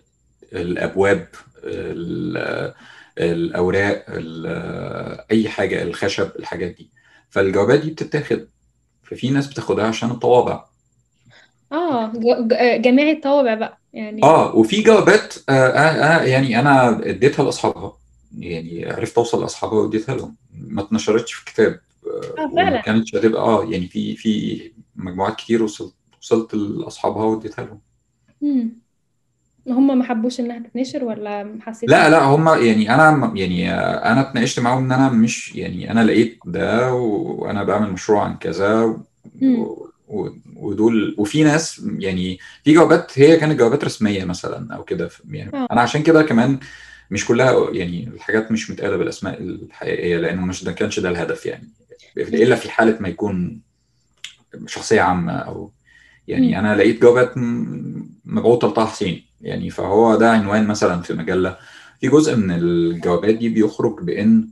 الأبواب 0.53 1.29
ال- 1.65 2.75
الأوراق 3.19 4.05
ال- 4.09 5.25
أي 5.31 5.49
حاجة 5.49 5.83
الخشب 5.83 6.31
الحاجات 6.39 6.71
دي. 6.71 6.91
فالجوابات 7.31 7.81
دي 7.81 7.91
بتتاخد. 7.91 8.49
ففي 9.03 9.31
ناس 9.31 9.47
بتاخدها 9.47 9.87
عشان 9.87 10.11
الطوابع. 10.11 10.65
آه 11.73 12.13
جميع 12.77 13.11
الطوابع 13.11 13.55
بقى 13.55 13.79
يعني. 13.93 14.23
آه 14.23 14.57
وفي 14.57 14.83
جوابات 14.83 15.35
آه 15.49 15.53
آه 15.53 16.21
آه 16.21 16.23
يعني 16.25 16.61
أنا 16.61 16.99
اديتها 17.11 17.45
لأصحابها. 17.45 17.97
يعني 18.39 18.91
عرفت 18.93 19.19
أوصل 19.19 19.41
لأصحابها 19.41 19.79
واديتها 19.81 20.15
لهم. 20.17 20.37
ما 20.55 20.83
اتنشرتش 20.83 21.33
في 21.33 21.45
كتاب 21.45 21.81
آه 22.39 22.51
فعلا. 22.57 22.81
كانتش 22.81 23.15
هتبقى 23.15 23.43
آه 23.43 23.65
يعني 23.65 23.87
في 23.89 24.17
في 24.17 24.61
مجموعات 24.97 25.37
كتير 25.37 25.63
وصلت 25.63 25.95
وصلت 26.21 26.55
لأصحابها 26.55 27.25
واديتها 27.25 27.65
لهم. 27.65 27.81
مم. 28.41 28.82
هم 29.69 29.99
ما 29.99 30.05
حبوش 30.05 30.41
انها 30.41 30.59
تتنشر 30.59 31.05
ولا 31.05 31.59
حسيت 31.61 31.91
لا 31.91 32.11
لا 32.11 32.23
هم 32.23 32.49
يعني 32.49 32.95
أنا 32.95 33.33
يعني 33.37 33.73
آه، 33.73 34.13
أنا 34.13 34.21
اتناقشت 34.21 34.61
معاهم 34.61 34.85
إن 34.85 34.93
أنا 34.93 35.09
مش 35.09 35.55
يعني 35.55 35.91
أنا 35.91 36.05
لقيت 36.05 36.39
ده 36.45 36.93
وأنا 36.95 37.65
بعمل 37.65 37.93
مشروع 37.93 38.25
عن 38.25 38.37
كذا. 38.37 38.83
و- 39.43 39.89
و- 40.09 40.31
ودول 40.57 41.15
وفي 41.19 41.45
ناس 41.45 41.83
يعني 41.99 42.39
في 42.65 42.75
جوابات 42.75 43.19
هي 43.19 43.37
كانت 43.37 43.59
جوابات 43.59 43.85
رسمية 43.85 44.25
مثلا 44.25 44.75
أو 44.75 44.85
كده 44.85 45.11
يعني 45.31 45.51
آه 45.55 45.69
أنا 45.73 45.81
عشان 45.81 46.03
كده 46.03 46.23
كمان 46.23 46.59
مش 47.11 47.27
كلها 47.27 47.71
يعني 47.71 48.09
الحاجات 48.15 48.53
مش 48.53 48.71
متقالة 48.71 48.97
بالأسماء 48.97 49.41
الحقيقية 49.41 50.17
لأنه 50.17 50.47
مش 50.47 50.65
ده 50.65 50.73
كانش 50.73 51.01
ده 51.01 51.09
الهدف 51.09 51.47
يعني 51.47 51.69
إلا 52.17 52.57
في 52.57 52.71
حالة 52.71 52.97
ما 53.01 53.09
يكون 53.09 53.61
شخصية 54.67 55.01
عامة 55.01 55.33
أو 55.33 55.73
يعني. 56.29 56.59
أنا 56.59 56.77
لقيت 56.77 57.03
جوابات 57.03 57.39
م- 57.39 58.11
مبعوثه 58.25 58.69
لطه 58.69 58.87
حسين 58.87 59.25
يعني 59.41 59.71
فهو 59.71 60.17
ده 60.17 60.31
عنوان 60.31 60.67
مثلا 60.67 61.03
في 61.03 61.15
مجلة. 61.15 61.57
في 62.01 62.09
جزء 62.09 62.37
من 62.37 62.51
الجوابات 62.51 63.35
دي 63.35 63.49
بيخرج 63.49 64.01
بإن 64.05 64.49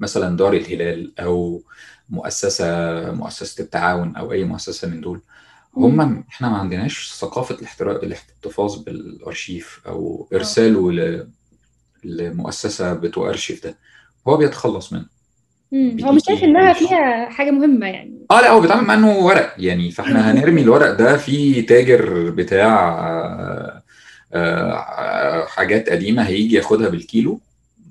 مثلا 0.00 0.36
دار 0.36 0.52
الهلال 0.52 1.20
أو 1.20 1.62
مؤسسة 2.08 2.66
مؤسسة 3.12 3.64
التعاون 3.64 4.16
أو 4.16 4.32
أي 4.32 4.44
مؤسسة 4.44 4.88
من 4.88 5.00
دول. 5.00 5.20
هم 5.76 6.24
إحنا 6.28 6.48
ما 6.48 6.56
عندناش 6.58 7.14
ثقافة 7.20 7.54
الاحتراق 7.54 8.04
الاحتفاظ 8.04 8.76
بالأرشيف 8.76 9.80
أو 9.86 10.28
آه. 10.32 10.36
إرساله 10.36 10.92
لمؤسسة 12.04 12.92
بتؤرشف 12.94 13.64
ده. 13.64 13.78
هو 14.28 14.36
بيتخلص 14.36 14.92
منه. 14.92 15.15
هو 15.74 16.12
مش 16.12 16.22
شايف 16.26 16.44
إنها 16.44 16.72
فيها 16.72 17.28
حاجة 17.30 17.50
مهمة 17.50 17.86
يعني. 17.86 18.26
آه 18.30 18.40
لا 18.40 18.50
هو 18.50 18.60
بيتعامل 18.60 18.86
مع 18.86 18.94
إنه 18.94 19.18
ورق. 19.18 19.54
يعني 19.58 19.90
فإحنا 19.90 20.30
هنرمي 20.32 20.62
الورق 20.62 20.92
ده 20.92 21.16
في 21.16 21.62
تاجر 21.62 22.30
بتاع 22.30 22.98
آه، 23.00 23.82
آه، 24.34 25.46
حاجات 25.46 25.88
قديمة 25.90 26.22
هيجي 26.22 26.56
ياخدها 26.56 26.88
بالكيلو 26.88 27.40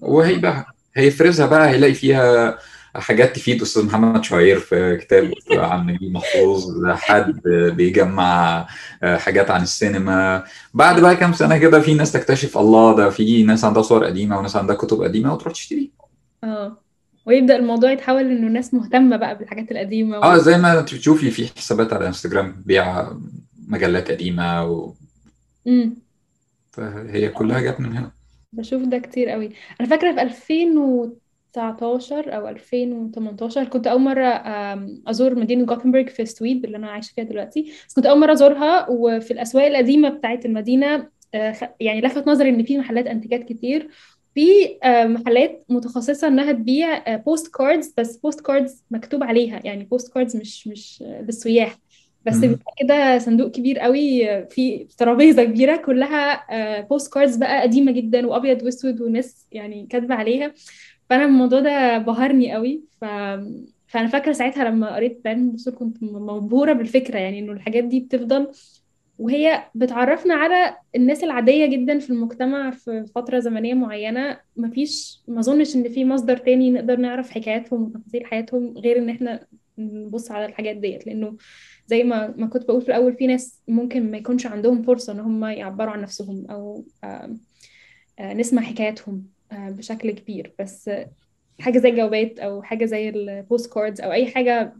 وهيبيعها. 0.01 0.65
هيفرزها 0.95 1.45
بقى 1.45 1.69
هيلاقي 1.69 1.93
فيها 1.93 2.57
حاجات 2.95 3.35
تفيد 3.35 3.61
أستاذ 3.61 3.85
محمد 3.85 4.23
شعير 4.23 4.59
في 4.59 4.97
كتاب 4.97 5.31
عن 5.51 5.85
نجيب 5.87 6.11
محفوظ 6.11 6.87
حد 6.91 7.41
بيجمع 7.75 8.67
آه، 9.03 9.17
حاجات 9.17 9.51
عن 9.51 9.61
السينما. 9.63 10.43
بعد 10.73 10.99
بقى 10.99 11.15
كام 11.15 11.33
سنة 11.33 11.57
كده 11.57 11.79
في 11.81 11.93
ناس 11.93 12.11
تكتشف 12.11 12.57
الله 12.57 12.95
ده 12.95 13.09
في 13.09 13.43
ناس 13.43 13.65
عندها 13.65 13.83
صور 13.83 14.05
قديمة 14.05 14.39
وناس 14.39 14.55
عندها 14.55 14.75
كتب 14.75 15.01
قديمة 15.01 15.33
وتروح 15.33 15.53
تشتري 15.53 15.91
آه. 16.43 16.84
ويبدأ 17.25 17.55
الموضوع 17.55 17.91
يتحول 17.91 18.21
إنه 18.31 18.47
الناس 18.47 18.73
مهتمة 18.73 19.17
بقى 19.17 19.37
بالحاجات 19.37 19.71
القديمة 19.71 20.17
آه 20.17 20.33
و... 20.33 20.37
زي 20.37 20.57
ما 20.57 20.79
انت 20.79 20.93
بتشوفي 20.93 21.31
في 21.31 21.47
حسابات 21.57 21.93
على 21.93 22.07
انستجرام 22.07 22.63
بيع 22.65 23.07
مجلات 23.67 24.11
قديمة 24.11 24.65
و... 24.65 24.93
مم. 25.65 25.95
فهي 26.71 27.29
كلها 27.29 27.61
جت 27.61 27.79
من 27.79 27.97
هنا. 27.97 28.11
بشوف 28.53 28.81
ده 28.83 28.97
كتير 28.97 29.29
قوي. 29.29 29.49
أنا 29.81 29.89
فاكرة 29.89 30.13
في 30.15 30.21
2019 30.21 32.35
أو 32.35 32.47
2018 32.47 33.63
كنت 33.63 33.87
أول 33.87 34.01
مرة 34.01 34.27
أزور 35.07 35.35
مدينة 35.35 35.65
جوثنبرج 35.65 36.09
في 36.09 36.21
السويد 36.21 36.65
اللي 36.65 36.77
أنا 36.77 36.91
عايشة 36.91 37.13
فيها 37.13 37.23
دلوقتي. 37.23 37.71
بس 37.87 37.93
كنت 37.93 38.05
أول 38.05 38.19
مرة 38.19 38.33
أزورها 38.33 38.89
وفي 38.89 39.31
الأسواق 39.31 39.65
القديمة 39.65 40.09
بتاعت 40.09 40.45
المدينة 40.45 41.09
آه، 41.33 41.75
يعني 41.79 42.01
لفت 42.01 42.27
نظري 42.27 42.49
إن 42.49 42.63
في 42.63 42.77
محلات 42.77 43.07
أنتيكات 43.07 43.43
كتير 43.43 43.89
في 44.35 44.77
آه، 44.83 45.05
محلات 45.05 45.65
متخصصة 45.69 46.27
إنها 46.27 46.51
تبيع 46.51 47.15
postcards 47.15 47.93
بس 47.97 48.17
postcards 48.17 48.83
مكتوب 48.91 49.23
عليها. 49.23 49.59
يعني 49.63 49.83
postcards 49.83 50.35
مش 50.35 50.67
مش 50.67 51.03
آه، 51.07 51.21
للسياح 51.21 51.77
بس 52.25 52.35
كده 52.81 53.19
صندوق 53.19 53.51
كبير 53.51 53.79
قوي 53.79 54.29
آه، 54.31 54.43
في 54.43 54.87
ترابيزة 54.97 55.43
كبيرة 55.43 55.77
كلها 55.77 56.81
postcards 56.81 57.35
بقى 57.35 57.61
قديمة 57.61 57.91
جدا 57.91 58.27
وأبيض 58.27 58.63
وأسود 58.63 59.01
وناس 59.01 59.47
يعني 59.51 59.87
كاتبة 59.89 60.15
عليها. 60.15 60.53
فأنا 61.09 61.25
الموضوع 61.25 61.59
ده 61.59 61.97
بهرني 61.97 62.53
قوي. 62.53 62.81
ف... 63.01 63.05
فأنا 63.87 64.07
فاكرة 64.07 64.31
ساعتها 64.31 64.63
لما 64.69 64.95
قريت 64.95 65.21
بعلم 65.25 65.49
الوصول 65.49 65.73
كنت 65.73 66.03
مبهورة 66.03 66.73
بالفكرة. 66.73 67.19
يعني 67.19 67.39
إنه 67.39 67.51
الحاجات 67.51 67.83
دي 67.83 67.99
بتفضل 67.99 68.47
وهي 69.19 69.63
بتعرفنا 69.75 70.33
على 70.33 70.77
الناس 70.95 71.23
العادية 71.23 71.65
جدا 71.65 71.99
في 71.99 72.09
المجتمع 72.09 72.71
في 72.71 73.05
فترة 73.15 73.39
زمنية 73.39 73.73
معينة. 73.73 74.39
مفيش 74.57 75.23
ما 75.27 75.39
أظنش 75.39 75.75
إن 75.75 75.89
في 75.89 76.05
مصدر 76.05 76.37
تاني 76.37 76.71
نقدر 76.71 76.95
نعرف 76.97 77.31
حكاياتهم 77.31 77.83
وتفاصيل 77.83 78.25
حياتهم 78.25 78.77
غير 78.77 78.97
إن 78.97 79.09
إحنا 79.09 79.47
نبص 79.77 80.31
على 80.31 80.45
الحاجات 80.45 80.77
ديت. 80.77 81.07
لأنه 81.07 81.37
زي 81.87 82.03
ما 82.03 82.33
ما 82.37 82.47
كنت 82.47 82.63
بقول 82.63 82.81
في 82.81 82.87
الأول 82.87 83.13
في 83.13 83.27
ناس 83.27 83.61
ممكن 83.67 84.11
ما 84.11 84.17
يكونش 84.17 84.45
عندهم 84.45 84.81
فرصة 84.81 85.13
إن 85.13 85.19
هم 85.19 85.45
يعبروا 85.45 85.91
عن 85.91 86.01
نفسهم 86.01 86.45
أو 86.51 86.85
آه، 87.03 88.33
نسمع 88.33 88.61
حكاياتهم 88.61 89.23
آه، 89.51 89.69
بشكل 89.69 90.11
كبير. 90.11 90.53
بس 90.59 90.91
حاجة 91.59 91.79
زي 91.79 91.89
الجوابات 91.89 92.39
أو 92.39 92.63
حاجة 92.63 92.85
زي 92.85 93.09
ال 93.09 93.73
postcards 93.73 94.01
أو 94.01 94.11
أي 94.11 94.25
حاجة 94.27 94.73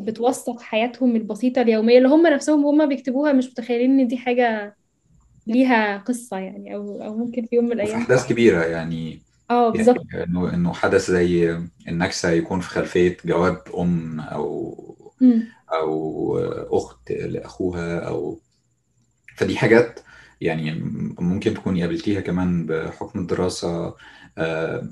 بتوثق 0.00 0.60
حياتهم 0.60 1.16
البسيطة 1.16 1.62
اليومية 1.62 1.98
اللي 1.98 2.08
هم 2.08 2.26
نفسهم 2.26 2.64
وهم 2.64 2.88
بيكتبوها 2.88 3.32
مش 3.32 3.50
متخيلين 3.50 4.00
إن 4.00 4.06
دي 4.06 4.16
حاجة 4.16 4.76
ليها 5.46 5.98
قصة 5.98 6.38
يعني 6.38 6.74
أو 6.74 7.02
أو 7.02 7.16
ممكن 7.16 7.46
في 7.46 7.56
يوم 7.56 7.64
من 7.64 7.72
الأيام. 7.72 8.00
أحداث 8.00 8.28
كبيرة 8.28 8.64
يعني. 8.64 9.22
آه 9.50 9.70
بالظبط. 9.70 10.06
يعني 10.12 10.24
إنه 10.30 10.54
إنه 10.54 10.72
حدث 10.72 11.10
زي 11.10 11.58
النكسة 11.88 12.30
يكون 12.30 12.60
في 12.60 12.68
خلفية 12.68 13.16
جواب 13.24 13.62
أم 13.78 14.20
أو 14.20 14.76
مم. 15.20 15.44
أو 15.72 16.38
أخت 16.70 17.10
لأخوها 17.12 17.98
أو 17.98 18.40
فدي 19.36 19.56
حاجات 19.58 20.00
يعني 20.40 20.72
ممكن 21.18 21.54
تكوني 21.54 21.82
قابلتيها 21.82 22.20
كمان 22.20 22.66
بحكم 22.66 23.18
الدراسة. 23.18 23.94
آه، 24.38 24.88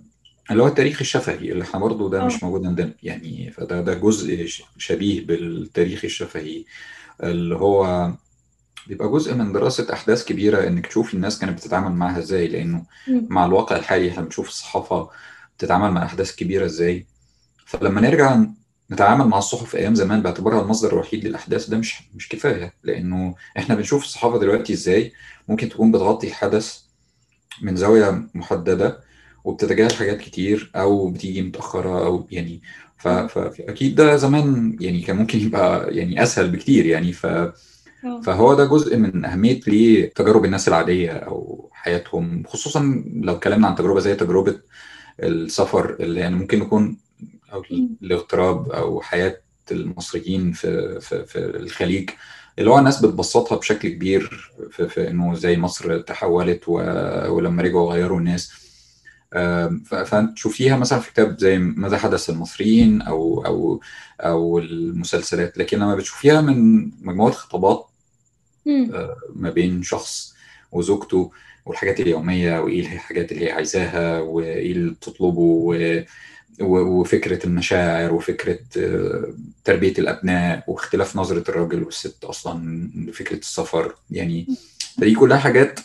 اللي 0.51 0.63
هو 0.63 0.67
التاريخ 0.67 1.01
الشفهي 1.01 1.53
اللي 1.53 1.65
إحنا 1.65 1.81
برضه 1.81 2.11
ده 2.11 2.23
آه. 2.23 2.27
مش 2.27 2.43
موجود 2.43 2.67
عندنا. 2.67 2.95
يعني 3.03 3.51
فده 3.51 3.81
ده 3.81 3.95
جزء 3.95 4.47
شبيه 4.79 5.27
بالتاريخ 5.27 6.05
الشفهي. 6.05 6.65
اللي 7.23 7.55
هو 7.57 8.13
بيبقى 8.87 9.09
جزء 9.09 9.35
من 9.35 9.53
دراسة 9.53 9.93
أحداث 9.93 10.25
كبيرة 10.25 10.67
إنك 10.67 10.87
تشوفي 10.87 11.15
الناس 11.15 11.39
كانت 11.39 11.59
بتتعامل 11.59 11.93
معاها 11.93 12.19
إزاي. 12.19 12.49
لأنه. 12.49 12.87
مع 13.09 13.47
الواقع 13.47 13.77
الحالي 13.77 14.11
إحنا 14.11 14.23
بنشوف 14.23 14.49
الصحافة 14.49 15.11
بتتعامل 15.59 15.91
مع 15.91 16.05
أحداث 16.05 16.37
كبيرة 16.37 16.65
إزاي. 16.65 17.07
فلما 17.67 18.01
نرجع 18.01 18.45
نتعامل 18.91 19.25
مع 19.25 19.39
الصحف 19.39 19.77
أيام 19.77 19.95
زمان 19.95 20.23
باعتبارها 20.23 20.63
المصدر 20.63 20.93
الوحيد 20.93 21.25
للأحداث 21.25 21.67
ده 21.69 21.79
مش 21.79 22.03
مش 22.15 22.29
كفاية. 22.29 22.75
لأنه 22.85 23.35
إحنا 23.59 23.75
بنشوف 23.75 24.05
الصحافة 24.05 24.39
دلوقتي 24.39 24.73
إزاي 24.73 25.13
ممكن 25.49 25.69
تكون 25.69 25.93
بتغطي 25.93 26.27
الحدث 26.27 26.79
من 27.63 27.77
زاوية 27.77 28.29
محددة 28.35 29.08
وبتتجاهل 29.49 29.93
حاجات 29.93 30.19
كتير 30.21 30.71
أو 30.77 31.11
بتيجي 31.11 31.43
متأخرة 31.43 32.07
أو 32.07 32.27
يعني 32.31 32.63
فاكيد 32.99 33.95
ده 33.95 34.17
زمان 34.17 34.77
يعني 34.81 35.01
كان 35.01 35.17
ممكن 35.17 35.41
يبقى 35.41 35.97
يعني 35.97 36.23
أسهل 36.23 36.51
بكتير 36.51 36.87
يعني 36.87 37.13
ف 37.13 37.27
آه 37.27 37.53
فهو 38.25 38.55
ده 38.55 38.65
جزء 38.65 38.97
من 38.97 39.25
أهمية 39.25 39.61
ليه 39.67 40.13
تجارب 40.15 40.45
الناس 40.45 40.69
العادية 40.69 41.13
أو 41.13 41.69
حياتهم 41.73 42.43
خصوصا 42.47 43.05
لو 43.15 43.35
اتكلمنا 43.35 43.69
عن 43.69 43.75
تجربة 43.75 44.01
زي 44.01 44.15
تجربة 44.15 44.61
السفر 45.23 45.97
اللي 46.01 46.21
يعني 46.21 46.37
ممكن 46.37 46.63
يكون 46.63 46.97
مم. 47.71 47.97
الاغتراب 48.03 48.71
أو 48.71 49.01
حياة 49.01 49.41
المصريين 49.73 50.53
في 50.53 51.01
في 51.01 51.25
في 51.27 51.39
الخليج 51.39 52.11
اللي 52.59 52.71
هو 52.71 52.79
الناس 52.79 53.01
بتبسطها 53.05 53.57
بشكل 53.59 53.89
كبير 53.89 54.53
في, 54.71 54.89
في 54.89 55.11
إنه 55.11 55.35
زي 55.35 55.57
مصر 55.57 56.01
تحولت 56.01 56.65
و... 56.69 56.73
ولما 57.29 57.63
رجعوا 57.63 57.93
غيروا 57.93 58.19
الناس 58.19 58.68
آم، 59.35 59.83
ف- 59.87 59.95
فتشوفيها 59.95 60.77
مثلا 60.77 61.01
في 61.01 61.11
كتاب 61.13 61.39
زي 61.39 61.59
ماذا 61.59 61.99
حدث 61.99 62.31
للمصريين 62.31 63.03
أو 63.03 63.47
أو 63.47 63.81
أو 64.21 64.59
المسلسلات 64.59 65.59
لكن 65.59 65.79
لما 65.79 65.95
بتشوفيها 65.97 66.41
من 66.41 66.91
مجموعة 67.03 67.33
خطابات 67.33 67.87
مم. 68.67 68.91
ما 69.35 69.51
بين 69.51 69.83
شخص 69.83 70.35
وزوجته 70.73 71.33
والحاجات 71.67 72.01
اليومية 72.01 72.59
وإيه 72.61 72.81
الحاجات 72.81 73.33
اللي 73.33 73.47
هي 73.47 73.53
عايزاها 73.53 74.21
وإيه 74.21 74.73
اللي 74.73 74.91
بتطلبه 74.91 75.41
و... 75.41 75.75
و- 76.61 77.01
وفكرة 77.01 77.47
المشاعر 77.47 78.15
وفكرة 78.15 78.59
آه، 78.77 79.35
تربية 79.65 79.95
الأبناء 79.99 80.65
واختلاف 80.67 81.17
نظرة 81.17 81.51
الراجل 81.51 81.83
والست 81.83 82.25
أصلا 82.25 82.89
لفكرة 82.97 83.37
السفر 83.39 83.95
يعني 84.11 84.47
فدي 85.01 85.15
كلها 85.15 85.39
حاجات 85.39 85.81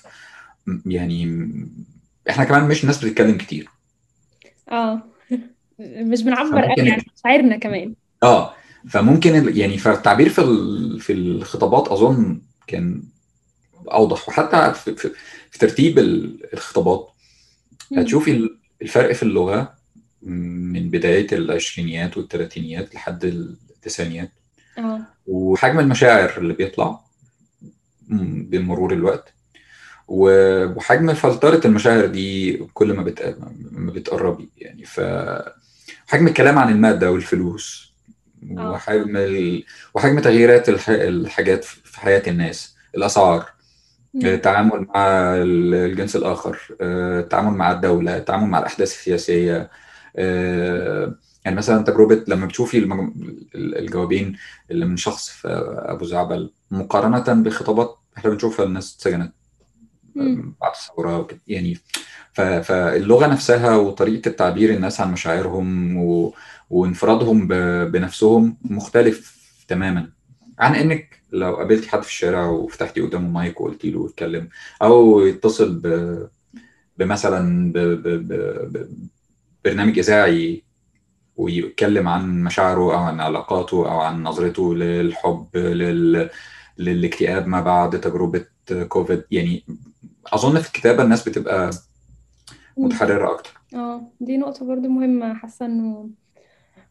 يعني 0.86 1.26
إحنا 2.30 2.44
كمان 2.44 2.68
مش 2.68 2.86
ناس 2.86 3.06
بتتكلم 3.06 3.38
كتير. 3.38 3.70
آه. 4.72 5.02
مش 5.80 6.24
بنعبر 6.24 6.62
قوي 6.62 6.92
عن 6.92 7.02
مشاعرنا 7.18 7.58
كمان. 7.58 7.94
آه. 8.24 8.54
فممكن 8.90 9.58
يعني 9.58 9.78
فالتعبير 9.78 10.30
في 10.30 10.42
في 11.00 11.14
الخطابات 11.14 11.88
أظن 11.88 12.42
كان 12.68 13.04
أوضح. 13.92 14.30
وحتى 14.30 14.74
في, 14.74 14.96
في, 14.96 15.12
في 15.52 15.60
ترتيب 15.60 16.00
ال- 16.00 16.54
الخطابات. 16.54 17.10
هتشوفي 17.98 18.32
ال- 18.32 18.58
الفرق 18.82 19.12
في 19.12 19.24
اللغة 19.24 19.74
من 20.22 20.90
بداية 20.90 21.28
العشرينيات 21.32 22.18
والثلاثينيات 22.18 22.96
لحد 22.96 23.26
التسعينيات. 23.26 24.32
آه. 24.78 25.02
وحجم 25.28 25.80
المشاعر 25.80 26.38
اللي 26.38 26.54
بيطلع 26.54 27.00
بمرور 28.50 28.94
الوقت. 28.94 29.34
وحجم 30.08 31.14
فلترة 31.14 31.62
المشاعر 31.68 32.06
دي 32.06 32.58
كل 32.74 32.94
ما 32.94 33.04
بت- 33.04 33.38
ما 33.72 33.92
بتقربي 33.92 34.50
يعني 34.58 34.86
ف 34.86 35.02
حجم 36.08 36.28
الكلام 36.28 36.60
عن 36.60 36.72
المادة 36.72 37.12
والفلوس 37.12 37.94
آه 38.58 38.72
وحجم 38.72 39.18
ال... 39.18 39.64
وحجم 39.94 40.20
تغييرات 40.20 40.70
الح... 40.70 40.90
الحاجات 40.90 41.64
في 41.64 42.00
حياة 42.00 42.24
الناس 42.28 42.76
الأسعار 42.96 43.46
مم. 44.14 44.26
التعامل 44.26 44.88
مع 44.96 45.08
الجنس 45.36 46.16
الآخر 46.16 46.60
آه، 46.82 47.20
التعامل 47.20 47.52
مع 47.58 47.72
الدولة 47.72 48.18
التعامل 48.18 48.48
مع 48.48 48.60
الأحداث 48.60 48.92
السياسية 48.92 49.70
آه، 50.16 51.16
يعني 51.46 51.58
مثلا 51.58 51.84
تجربة 51.84 52.24
لما 52.28 52.46
بتشوفي 52.46 52.80
المج- 52.80 53.14
الجوابين 53.56 54.38
اللي 54.72 54.86
من 54.86 54.98
شخص 54.98 55.30
في 55.30 55.48
أبو 55.86 56.06
زعبل 56.06 56.52
مقارنة 56.72 57.44
بخطابات 57.44 57.98
إحنا 58.18 58.30
بنشوفها 58.32 58.66
الناس 58.66 58.96
اتسجنت. 58.96 59.34
بعد 60.62 60.72
الثورة 60.76 61.18
وكده. 61.18 61.40
يعني 61.48 61.78
ف- 62.34 62.42
فاللغة 62.42 63.28
نفسها 63.28 63.76
وطريقة 63.76 64.30
التعبير 64.30 64.74
الناس 64.74 65.02
عن 65.02 65.12
مشاعرهم 65.12 65.98
و... 65.98 66.34
وانفرادهم 66.70 67.48
ب... 67.48 67.54
بنفسهم 67.92 68.58
مختلف 68.64 69.44
تماما 69.68 70.10
عن 70.60 70.76
إنك 70.76 71.20
لو 71.32 71.56
قابلتي 71.56 71.90
حد 71.90 72.02
في 72.02 72.08
الشارع 72.08 72.46
وفتحتي 72.46 73.02
قدامه 73.02 73.30
مايك 73.30 73.62
وقلتي 73.62 73.92
له 73.92 74.06
اتكلم 74.08 74.50
أو 74.82 75.22
يتصل 75.22 75.80
ب... 75.80 75.88
بمثلا 76.98 77.72
ب... 77.72 77.78
ب... 77.78 78.08
ب... 78.74 78.90
برنامج 79.66 80.00
إذاعي 80.00 80.64
ويتكلم 81.36 82.08
عن 82.08 82.44
مشاعره 82.44 82.82
أو 82.82 82.98
عن 82.98 83.20
علاقاته 83.20 83.92
أو 83.92 84.00
عن 84.00 84.24
نظرته 84.24 84.76
للحب 84.76 85.48
لل... 85.58 86.30
للاكتئاب 86.78 87.48
ما 87.48 87.62
بعد 87.62 88.02
تجربة 88.02 88.46
كوفيد 88.88 89.24
يعني 89.32 89.66
أظن 90.28 90.60
في 90.62 90.68
الكتابة 90.68 91.04
الناس 91.04 91.30
بتبقى 91.30 91.70
مم. 92.78 92.86
متحررة 92.86 93.32
أكتر. 93.34 93.54
آه 93.76 94.12
دي 94.22 94.38
نقطة 94.38 94.66
برضو 94.66 94.88
مهمة 94.90 95.34
حاسة 95.34 95.66
إنه 95.66 96.10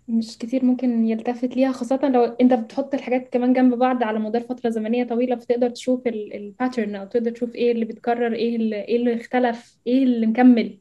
مش 0.08 0.38
كتير 0.38 0.64
ممكن 0.64 1.04
يلتفت 1.04 1.56
ليها 1.56 1.72
خاصة 1.72 2.08
لو 2.08 2.24
أنت 2.24 2.52
بتحط 2.54 2.94
الحاجات 2.94 3.28
كمان 3.32 3.52
جنب 3.52 3.74
بعض 3.74 4.02
على 4.02 4.18
مدار 4.18 4.42
فترة 4.42 4.70
زمنية 4.70 5.04
طويلة 5.04 5.36
فتقدر 5.36 5.70
تشوف 5.70 6.06
ال 6.06 6.17
pattern 6.17 6.94
أو 6.96 7.06
تقدر 7.06 7.30
تشوف 7.30 7.54
إيه 7.54 7.72
اللي 7.72 7.84
بيتكرر 7.84 8.32
إيه 8.34 8.56
اللي 8.56 8.84
إيه 8.84 8.96
اللي 8.96 9.16
اختلف 9.20 9.76
إيه 9.86 10.02
اللي 10.04 10.26
مكمل. 10.26 10.78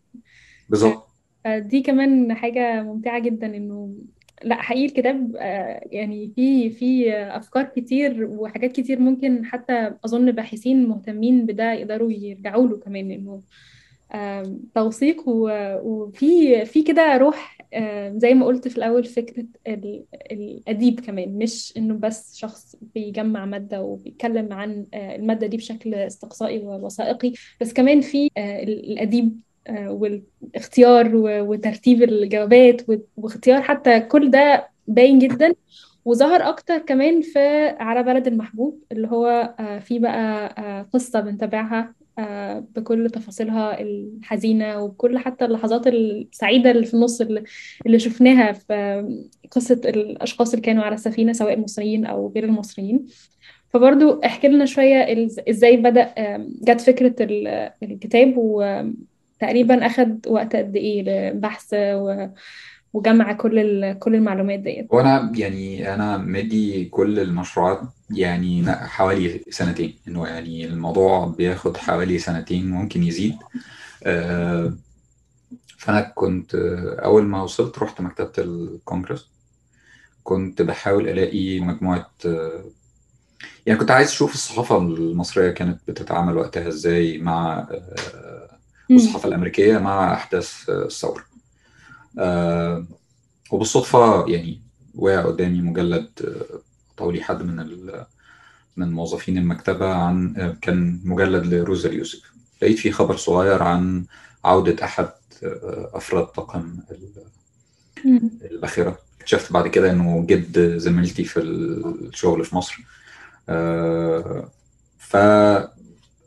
بالظبط. 0.69 1.07
دي 1.47 1.81
كمان 1.81 2.33
حاجة 2.33 2.83
ممتعة 2.83 3.19
جدا 3.19 3.47
إنه 3.57 3.95
لا 4.43 4.61
حقيقي 4.61 4.85
الكتاب 4.85 5.35
آه، 5.35 5.81
يعني 5.91 6.33
في 6.35 6.69
في 6.69 7.13
أفكار 7.15 7.63
كتير 7.65 8.25
وحاجات 8.25 8.71
كتير 8.71 8.99
ممكن 8.99 9.45
حتى 9.45 9.93
أظن 10.05 10.31
باحثين 10.31 10.87
مهتمين 10.89 11.45
بده 11.45 11.73
يقدروا 11.73 12.11
يرجعوا 12.11 12.67
له 12.67 12.77
كمان 12.79 13.11
إنه 13.11 13.41
آم، 14.15 14.59
توثيق 14.75 15.23
وفي 15.83 16.65
في 16.65 16.83
كده 16.83 17.17
روح 17.17 17.57
آم، 17.73 18.19
زي 18.19 18.33
ما 18.33 18.45
قلت 18.45 18.67
في 18.67 18.77
الأول 18.77 19.03
فكرة 19.05 19.45
ال- 19.67 20.05
الأديب 20.31 20.99
كمان 20.99 21.37
مش 21.37 21.73
إنه 21.77 21.93
بس 21.95 22.35
شخص 22.37 22.75
بيجمع 22.81 23.45
مادة 23.45 23.81
وبيتكلم 23.81 24.53
عن 24.53 24.85
آه، 24.93 25.15
المادة 25.15 25.47
دي 25.47 25.57
بشكل 25.57 25.93
استقصائي 25.95 26.59
ووثائقي 26.59 27.33
بس 27.61 27.73
كمان 27.73 28.01
في 28.01 28.29
آه، 28.37 28.63
ال- 28.63 28.91
الأديب 28.91 29.25
آه، 29.25 29.50
والاختيار 29.69 31.11
وترتيب 31.15 32.03
الجوابات 32.03 32.81
واختيار 33.17 33.61
حتى 33.61 33.99
كل 33.99 34.31
ده 34.31 34.67
باين 34.87 35.19
جدا. 35.19 35.53
وظهر 36.05 36.49
أكتر 36.49 36.77
كمان 36.77 37.21
في 37.21 37.67
على 37.67 38.03
بلد 38.03 38.27
المحبوب 38.27 38.83
اللي 38.91 39.07
هو 39.07 39.53
آه، 39.59 39.79
في 39.79 39.99
بقى 39.99 40.55
آه، 40.57 40.81
قصة 40.93 41.19
بنتابعها 41.19 41.93
آه، 42.19 42.65
بكل 42.75 43.09
تفاصيلها 43.09 43.81
الحزينة 43.81 44.83
وبكل 44.83 45.17
حتى 45.17 45.45
اللحظات 45.45 45.87
السعيدة 45.87 46.71
اللي 46.71 46.85
في 46.85 46.93
النص 46.93 47.21
اللي, 47.21 47.43
شفناها 47.99 48.51
في 48.51 49.05
قصة 49.51 49.81
الأشخاص 49.85 50.49
اللي 50.53 50.65
كانوا 50.65 50.83
على 50.83 50.95
السفينة 50.95 51.33
سواء 51.33 51.53
المصريين 51.53 52.05
أو 52.05 52.31
غير 52.35 52.43
المصريين. 52.43 53.05
فبرضو 53.69 54.19
احكي 54.25 54.47
لنا 54.47 54.65
إزاي 55.49 55.77
بدأ 55.77 56.01
آم، 56.01 56.53
جت 56.61 56.81
فكرة 56.81 57.15
ال- 57.23 57.71
الكتاب 57.83 58.37
وتقريبا 59.41 59.85
أخد 59.85 60.27
وقت 60.27 60.55
قد 60.55 60.75
إيه 60.75 61.31
لبحث 61.31 61.73
و- 61.73 62.27
وجمع 62.93 63.33
كل 63.33 63.93
كل 63.93 64.15
المعلومات 64.15 64.59
ديت. 64.59 64.87
وأنا 64.89 65.31
يعني 65.35 65.93
أنا 65.93 66.17
مدي 66.17 66.85
كل 66.85 67.19
المشروعات 67.19 67.81
يعني 68.09 68.71
حوالي 68.71 69.41
سنتين. 69.49 69.95
إنه 70.07 70.27
يعني 70.27 70.65
الموضوع 70.65 71.27
بياخد 71.27 71.77
حوالي 71.77 72.19
سنتين 72.19 72.69
ممكن 72.69 73.03
يزيد. 73.03 73.35
آه، 74.03 74.73
فأنا 75.77 76.01
كنت 76.01 76.55
آه، 76.55 76.99
أول 77.05 77.23
ما 77.23 77.43
وصلت 77.43 77.79
رحت 77.79 78.01
مكتبة 78.01 78.31
الكونجرس 78.37 79.29
كنت 80.23 80.61
بحاول 80.61 81.09
ألاقي 81.09 81.59
مجموعة 81.59 82.11
آه، 82.25 82.63
يعني 83.65 83.79
كنت 83.79 83.91
عايز 83.91 84.07
أشوف 84.09 84.33
الصحافة 84.33 84.77
المصرية 84.77 85.51
كانت 85.51 85.79
بتتعامل 85.87 86.37
وقتها 86.37 86.67
إزاي 86.67 87.17
مع 87.17 87.67
مم. 88.91 88.97
والصحافة 88.97 89.27
الأمريكية 89.29 89.77
مع 89.77 90.13
أحداث 90.13 90.69
آه، 90.69 90.85
الثورة 90.85 91.23
آه، 92.19 92.85
وبالصدفة 93.51 94.27
يعني 94.27 94.61
وقع 94.95 95.21
قدامي 95.25 95.61
مجلد 95.61 96.09
آه، 96.23 96.59
طولي 96.97 97.21
حد 97.23 97.41
من 97.43 97.85
من 98.77 98.91
موظفين 98.91 99.37
المكتبة 99.37 99.93
عن 99.93 100.33
آه، 100.37 100.57
كان 100.61 100.99
مجلد 101.03 101.45
لروزا 101.53 101.89
اليوسف 101.89 102.21
لقيت 102.61 102.79
فيه 102.79 102.91
خبر 102.91 103.15
صغير 103.15 103.63
عن 103.63 104.05
عودة 104.45 104.83
أحد 104.85 105.09
آه، 105.43 105.89
أفراد 105.93 106.25
طاقم 106.25 106.79
ال- 106.91 107.09
مم. 108.05 108.21
الباخرة 108.51 108.99
اكتشفت 109.19 109.51
بعد 109.53 109.67
كده 109.67 109.91
إنه 109.91 110.25
جد 110.27 110.77
زميلتي 110.77 111.23
في 111.23 111.39
الشغل 111.39 112.45
في 112.45 112.55
مصر 112.55 112.77
آه، 113.49 114.49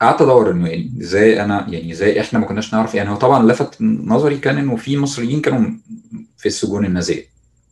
فقعدت 0.00 0.22
أدور 0.22 0.50
إنه 0.50 0.68
يعني 0.68 0.92
إزاي 1.00 1.42
أنا 1.44 1.66
يعني 1.68 1.92
إزاي 1.92 2.20
إحنا 2.20 2.38
ما 2.38 2.46
كناش 2.46 2.74
نعرف 2.74 2.94
يعني 2.94 3.11
هو 3.11 3.16
طبعا 3.16 3.52
لفت 3.52 3.83
نظري 3.83 4.38
كان 4.38 4.59
إنه 4.59 4.76
في 4.76 4.96
مصريين 4.96 5.40
كانوا 5.40 5.70
في 6.38 6.46
السجون 6.46 6.85
النازية. 6.85 7.26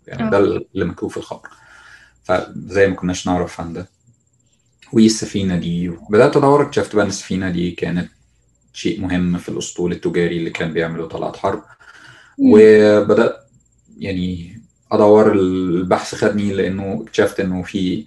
يعني 0.06 0.30
ده 0.30 0.36
آه. 0.38 0.40
اللي 0.74 0.84
مكتوب 0.84 1.10
في 1.10 1.16
الخبر. 1.16 1.48
فزي 2.24 2.86
ما 2.86 2.94
كناش 2.94 3.26
نعرف 3.26 3.60
عن 3.60 3.72
ده. 3.72 3.88
وايه 4.92 5.06
السفينة 5.06 5.56
دي 5.56 5.88
بدات 6.10 6.36
أدور 6.36 6.62
اكتشفت 6.62 6.96
بقى 6.96 7.04
إن 7.04 7.08
السفينة 7.10 7.50
دي 7.50 7.70
كانت 7.70 8.08
شيء 8.72 9.00
مهم 9.00 9.38
في 9.38 9.48
الأسطول 9.48 9.92
التجاري 9.92 10.36
اللي 10.38 10.50
كان 10.50 10.72
بيعمله 10.72 11.06
طلعت 11.08 11.36
حرب. 11.36 11.62
وبدأت 12.38 13.36
يعني 13.98 14.58
أدور 14.92 15.32
البحث 15.32 16.14
خدني 16.14 16.52
لإنه 16.52 17.02
اكتشفت 17.02 17.40
إنه 17.40 17.62
في 17.62 18.04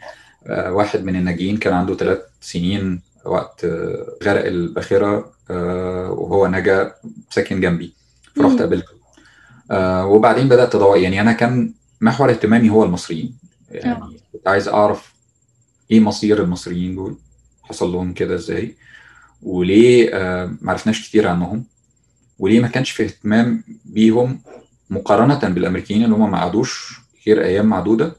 آه، 0.47 0.71
واحد 0.73 1.03
من 1.03 1.15
الناجين 1.15 1.57
كان 1.57 1.73
عنده 1.73 1.95
ثلاث 1.95 2.19
سنين 2.41 3.01
وقت 3.25 3.65
آه، 3.65 4.17
غرق 4.23 4.45
الباخرة 4.45 5.31
آه، 5.51 6.11
وهو 6.11 6.47
نجا 6.47 6.95
ساكن 7.29 7.61
جنبي 7.61 7.93
فرحت. 8.35 8.59
قابلته. 8.59 8.93
آه، 9.71 10.05
وبعدين 10.05 10.49
بدأت 10.49 10.75
أدور. 10.75 10.97
يعني 10.97 11.21
أنا 11.21 11.31
كان 11.31 11.73
محور 12.01 12.29
اهتمامي 12.29 12.69
هو 12.69 12.83
المصريين. 12.83 13.37
يعني 13.71 14.19
كنت 14.33 14.47
عايز 14.47 14.67
أعرف 14.67 15.13
إيه 15.91 15.99
مصير 15.99 16.43
المصريين 16.43 16.95
دول؟ 16.95 17.15
حصل 17.63 17.91
لهم 17.91 18.13
كده 18.13 18.35
إزاي؟ 18.35 18.75
وليه 19.43 20.09
ما 20.61 20.71
عرفناش 20.71 21.09
كتير 21.09 21.27
عنهم. 21.27 21.63
وليه 22.39 22.59
ما 22.59 22.67
كانش 22.67 22.91
في 22.91 23.03
اهتمام 23.03 23.63
بيهم 23.85 24.41
مقارنة 24.89 25.39
بالأمريكيين 25.49 26.03
اللي 26.03 26.15
هم 26.15 26.31
ما 26.31 26.37
قعدوش 26.37 26.99
غير 27.27 27.43
أيام 27.43 27.65
معدودة 27.65 28.15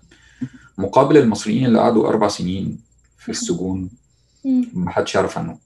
مقابل 0.79 1.17
المصريين 1.17 1.67
اللي 1.67 1.79
قعدوا 1.79 2.09
أربع 2.09 2.29
سنين 2.29 2.79
في 3.19 3.29
السجون. 3.29 3.91
ما 4.75 4.91
حدش 4.91 5.15
يعرف 5.15 5.39
عنهم. 5.39 5.59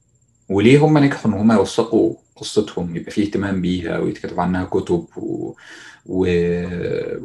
وليه 0.48 0.78
هم 0.78 0.98
نجحوا 0.98 1.30
إن 1.32 1.36
هم 1.38 1.52
يوثقوا 1.52 2.14
قصتهم 2.36 2.96
يبقى 2.96 3.10
فيه 3.10 3.22
اهتمام 3.26 3.60
بيها 3.62 3.98
ويتكتب 3.98 4.40
عنها 4.40 4.64
كتب 4.64 5.04
و... 5.16 5.54
و... 6.06 6.26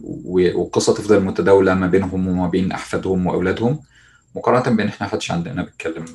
و... 0.04 0.60
والقصة 0.60 0.94
تفضل 0.94 1.24
متداولة 1.24 1.74
ما 1.74 1.88
بينهم 1.88 2.28
وما 2.28 2.48
بين 2.48 2.72
أحفادهم 2.72 3.28
وأولادهم. 3.28 3.80
مقارنة 4.36 4.76
بإن 4.78 4.88
إحنا 4.88 5.08
محدش 5.08 5.32
عندنا 5.32 5.64
بيتكلم 5.64 6.06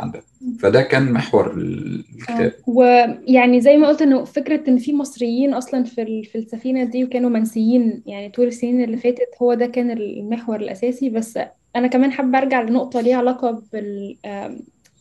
عن 0.00 0.10
ده. 0.10 0.22
فده 0.60 0.82
كان 0.82 1.12
محور 1.12 1.54
الكتاب. 1.56 2.40
آه. 2.40 2.52
ويعني 2.66 3.60
زي 3.60 3.76
ما 3.76 3.88
قلت 3.88 4.02
إنه 4.02 4.24
فكرة 4.24 4.68
إن 4.68 4.78
في 4.78 4.92
مصريين 4.92 5.54
أصلا 5.54 5.84
في 5.84 6.22
في 6.24 6.38
السفينة 6.38 6.84
دي 6.84 7.04
وكانوا 7.04 7.30
منسيين 7.30 8.02
يعني 8.06 8.28
طول 8.28 8.46
السنين 8.46 8.84
اللي 8.84 8.96
فاتت 8.96 9.28
هو 9.42 9.54
ده 9.54 9.66
كان 9.66 9.90
المحور 9.90 10.56
الأساسي. 10.56 11.10
بس 11.10 11.38
أنا 11.76 11.86
كمان 11.86 12.12
حابة 12.12 12.38
أرجع 12.38 12.62
لنقطة 12.62 13.00
ليها 13.00 13.22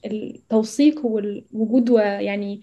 علاقة 0.07 0.31
بالتوثيق 0.33 1.05
والوجود 1.05 1.89
ويعني 1.89 2.61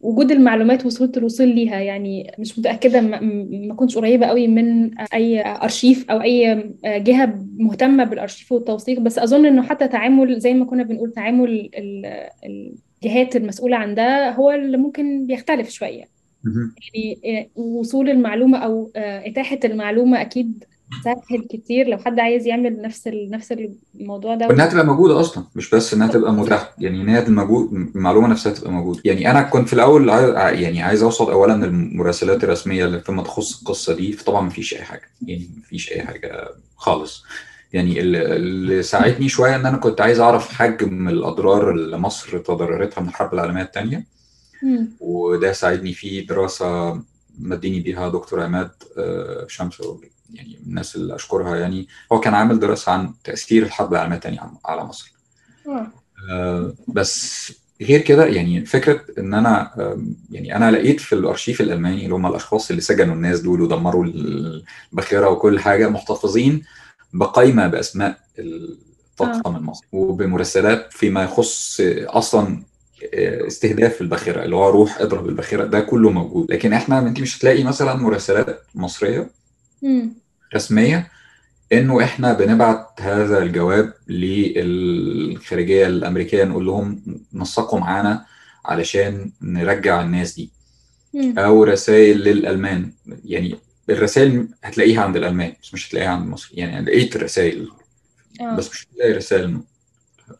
وجود 0.00 0.30
المعلومات 0.32 0.86
وسهولة 0.86 1.12
الوصول 1.16 1.48
ليها. 1.48 1.80
يعني 1.80 2.32
مش 2.38 2.58
متأكدة 2.58 3.00
ما 3.00 3.20
ما 3.68 3.74
كنتش 3.74 3.96
قريبة 3.98 4.26
قوي 4.26 4.48
من 4.48 4.98
أي 4.98 5.40
أرشيف 5.46 6.10
أو 6.10 6.22
أي 6.22 6.64
جهة 6.84 7.44
مهتمة 7.58 8.04
بالأرشيف 8.04 8.52
والتوثيق. 8.52 9.00
بس 9.00 9.18
أظن 9.18 9.46
إنه 9.46 9.62
حتى 9.62 9.88
تعامل 9.88 10.38
زي 10.40 10.54
ما 10.54 10.64
كنا 10.64 10.82
بنقول 10.82 11.12
تعامل 11.12 11.70
ال- 11.78 12.28
الجهات 13.04 13.36
المسؤولة 13.36 13.76
عن 13.76 13.94
ده 13.94 14.30
هو 14.30 14.50
اللي 14.50 14.76
ممكن 14.76 15.26
بيختلف 15.26 15.70
شوية. 15.70 16.04
مهم. 16.44 16.74
يعني 17.22 17.50
وصول 17.56 18.10
المعلومة 18.10 18.58
أو 18.58 18.90
إتاحة 18.96 19.58
المعلومة 19.64 20.20
أكيد 20.20 20.64
سهل 21.04 21.46
كتير 21.50 21.86
لو 21.88 21.98
حد 21.98 22.20
عايز 22.20 22.46
يعمل 22.46 22.82
نفس 22.82 23.08
نفس 23.08 23.54
الموضوع 24.00 24.34
ده. 24.34 24.46
وانها 24.46 24.66
تبقى 24.66 24.86
موجوده 24.86 25.20
أصلا 25.20 25.44
مش 25.54 25.70
بس 25.70 25.94
إنها 25.94 26.06
تبقى 26.06 26.32
متاحة 26.32 26.74
يعني 26.78 27.00
ان 27.02 27.08
هي 27.08 27.18
المعلومة 27.26 28.28
نفسها 28.28 28.52
تبقى 28.52 28.72
موجودة. 28.72 29.00
يعني 29.04 29.30
أنا 29.30 29.42
كنت 29.42 29.68
في 29.68 29.72
الأول 29.72 30.08
يعني 30.08 30.82
عايز 30.82 31.02
أوصل 31.02 31.30
اولا 31.30 31.66
للمراسلات 31.66 32.44
الرسمية 32.44 32.84
اللي 32.84 33.00
فيما 33.00 33.22
تخص 33.22 33.58
القصة 33.60 33.94
دي 33.94 34.12
فطبعا 34.12 34.40
ما 34.42 34.50
فيش 34.50 34.74
أي 34.74 34.82
حاجة 34.82 35.10
يعني 35.26 35.50
ما 35.56 35.62
فيش 35.62 35.92
أي 35.92 36.02
حاجة 36.02 36.48
خالص. 36.76 37.24
يعني 37.72 38.00
اللي 38.00 38.82
ساعدني 38.82 39.28
شوية 39.28 39.56
إن 39.56 39.66
أنا 39.66 39.76
كنت 39.76 40.00
عايز 40.00 40.20
أعرف 40.20 40.48
حجم 40.48 41.08
الأضرار 41.08 41.70
اللي 41.70 41.98
مصر 41.98 42.38
تضررتها 42.38 43.00
من 43.00 43.08
الحرب 43.08 43.34
العالمية 43.34 43.62
الثانية. 43.62 44.04
وده 45.00 45.52
ساعدني 45.52 45.92
في 45.92 46.20
دراسة 46.20 47.00
مديني 47.38 47.80
بيها 47.80 48.08
دكتور 48.08 48.42
عماد 48.42 48.70
آه، 48.98 49.46
شمس 49.48 49.80
يعني 50.34 50.58
من 50.62 50.68
الناس 50.68 50.96
اللي 50.96 51.14
أشكرها 51.14 51.56
يعني 51.56 51.88
هو 52.12 52.20
كان 52.20 52.34
عامل 52.34 52.60
دراسة 52.60 52.92
عن 52.92 53.14
تأثير 53.24 53.62
الحرب 53.62 53.92
العالمية 53.92 54.16
الثانية 54.16 54.40
على 54.64 54.84
مصر 54.84 55.12
آه. 55.68 55.86
آه، 56.30 56.74
بس 56.88 57.52
غير 57.82 58.00
كده 58.00 58.26
يعني 58.26 58.64
فكرة 58.64 59.00
إن 59.18 59.34
أنا 59.34 59.70
يعني 60.30 60.56
أنا 60.56 60.70
لقيت 60.70 61.00
في 61.00 61.14
الأرشيف 61.14 61.60
الألماني 61.60 62.04
اللي 62.04 62.14
هم 62.14 62.26
الأشخاص 62.26 62.70
اللي 62.70 62.82
سجنوا 62.82 63.14
الناس 63.14 63.40
دول 63.40 63.60
ودمروا 63.60 64.04
الباخرة 64.04 65.28
وكل 65.28 65.58
حاجة 65.60 65.88
محتفظين 65.88 66.62
بقائمه 67.12 67.66
بأسماء 67.66 68.18
الطاقم 68.38 69.56
المصري 69.56 69.86
وبمراسلات 69.92 70.92
فيما 70.92 71.24
يخص 71.24 71.80
أصلا 72.06 72.62
استهداف 73.46 74.00
الباخرة 74.00 74.44
اللي 74.44 74.56
هو 74.56 74.70
روح 74.70 75.00
اضرب 75.00 75.28
الباخرة 75.28 75.64
ده 75.64 75.80
كله 75.80 76.10
موجود 76.10 76.52
لكن 76.52 76.72
إحنا 76.72 76.98
أنت 76.98 77.20
مش 77.20 77.38
هتلاقي 77.38 77.64
مثلا 77.64 77.94
مراسلات 77.94 78.62
مصرية. 78.74 79.30
رسمية 80.54 81.08
إنه 81.72 82.04
إحنا 82.04 82.32
بنبعت 82.32 83.00
هذا 83.00 83.42
الجواب 83.42 83.92
للخارجية 84.08 85.86
الأمريكية 85.86 86.44
نقول 86.44 86.66
لهم 86.66 87.02
نسقوا 87.34 87.80
معانا 87.80 88.24
علشان 88.64 89.30
نرجع 89.42 90.02
الناس 90.02 90.34
دي. 90.34 90.50
أو 91.38 91.64
رسائل 91.64 92.18
للألمان 92.18 92.92
يعني 93.24 93.56
الرسائل 93.90 94.48
هتلاقيها 94.64 95.02
عند 95.02 95.16
الألمان 95.16 95.52
بس 95.62 95.74
مش 95.74 95.88
هتلاقيها 95.88 96.08
عند 96.10 96.26
مصر 96.28 96.50
يعني 96.52 96.84
لقيت 96.84 97.16
رسائل 97.16 97.68
آه. 98.40 98.56
بس 98.56 98.70
مش 98.70 98.86
هتلاقي 98.92 99.12
رسائل 99.12 99.60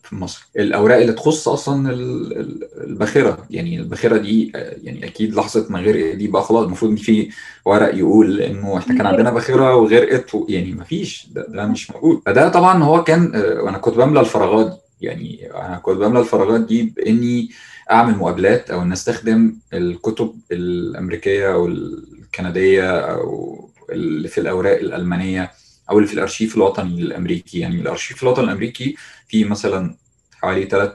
في 0.03 0.17
مصر. 0.17 0.47
الأوراق 0.57 0.97
اللي 0.99 1.13
تخص 1.13 1.49
أصلا 1.49 1.91
ال- 1.91 2.39
ال- 2.41 2.69
الباخرة 2.85 3.47
يعني 3.51 3.79
الباخرة 3.81 4.17
دي 4.17 4.53
آه، 4.57 4.77
يعني 4.83 5.05
أكيد 5.07 5.35
لحظة 5.35 5.67
ما 5.71 5.81
غرقت 5.81 6.17
دي 6.17 6.29
بقى 6.29 6.43
خلاص 6.43 6.65
المفروض 6.65 6.91
إن 6.91 6.97
في 6.97 7.29
ورق 7.65 7.95
يقول 7.95 8.41
إنه 8.41 8.79
إحنا 8.79 8.97
كان 8.99 9.07
عندنا 9.07 9.31
باخرة 9.31 9.77
وغرقت 9.77 10.31
يعني 10.49 10.73
ما 10.73 10.85
فيش 10.85 11.27
ده, 11.33 11.47
ده 11.49 11.67
مش 11.67 11.91
موجود. 11.91 12.23
فده 12.27 12.49
طبعا 12.49 12.83
هو 12.85 13.05
كان 13.05 13.33
آه، 13.35 13.63
وأنا 13.63 13.79
كنت 13.79 13.95
بملى 13.97 14.21
الفراغات 14.21 14.67
دي 15.01 15.07
يعني 15.07 15.51
أنا 15.55 15.79
كنت 15.83 15.97
بملى 15.99 16.21
الفراغات 16.21 16.61
دي 16.61 16.83
بإني 16.97 17.49
أعمل 17.91 18.17
مقابلات 18.17 18.71
أو 18.71 18.83
إن 18.83 18.93
أستخدم 18.93 19.55
الكتب 19.73 20.35
الأمريكية 20.53 21.55
أو 21.55 21.67
الكندية 21.67 22.91
أو 23.01 23.59
اللي 23.93 24.29
في 24.29 24.39
الأوراق 24.41 24.79
الألمانية. 24.79 25.51
أو 25.91 25.99
اللي 25.99 26.09
في 26.09 26.15
الأرشيف 26.15 26.57
الوطني 26.57 27.03
الأمريكي. 27.03 27.59
يعني 27.59 27.81
الأرشيف 27.81 28.23
الوطني 28.23 28.45
الأمريكي 28.45 28.97
فيه 29.29 29.45
مثلا 29.45 29.95
حوالي 30.35 30.65
ثلاث 30.65 30.93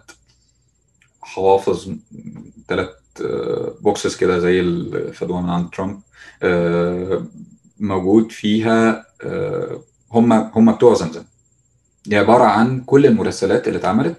حوافظ 1.21 1.91
ثلاث 2.67 2.89
بوكسز 3.81 4.15
كده 4.15 4.39
زي 4.39 4.59
الفدوى 4.59 5.41
من 5.41 5.49
عند 5.49 5.69
ترامب 5.69 5.99
آه، 6.43 7.25
موجود 7.79 8.31
فيها 8.31 9.05
آه، 9.23 9.81
هم 10.11 10.33
هم 10.33 10.71
بتوع 10.71 10.93
زمزم. 10.93 11.23
دي 12.05 12.17
عبارة 12.17 12.43
عن 12.43 12.81
كل 12.81 13.05
المراسلات 13.05 13.67
اللي 13.67 13.79
اتعملت 13.79 14.17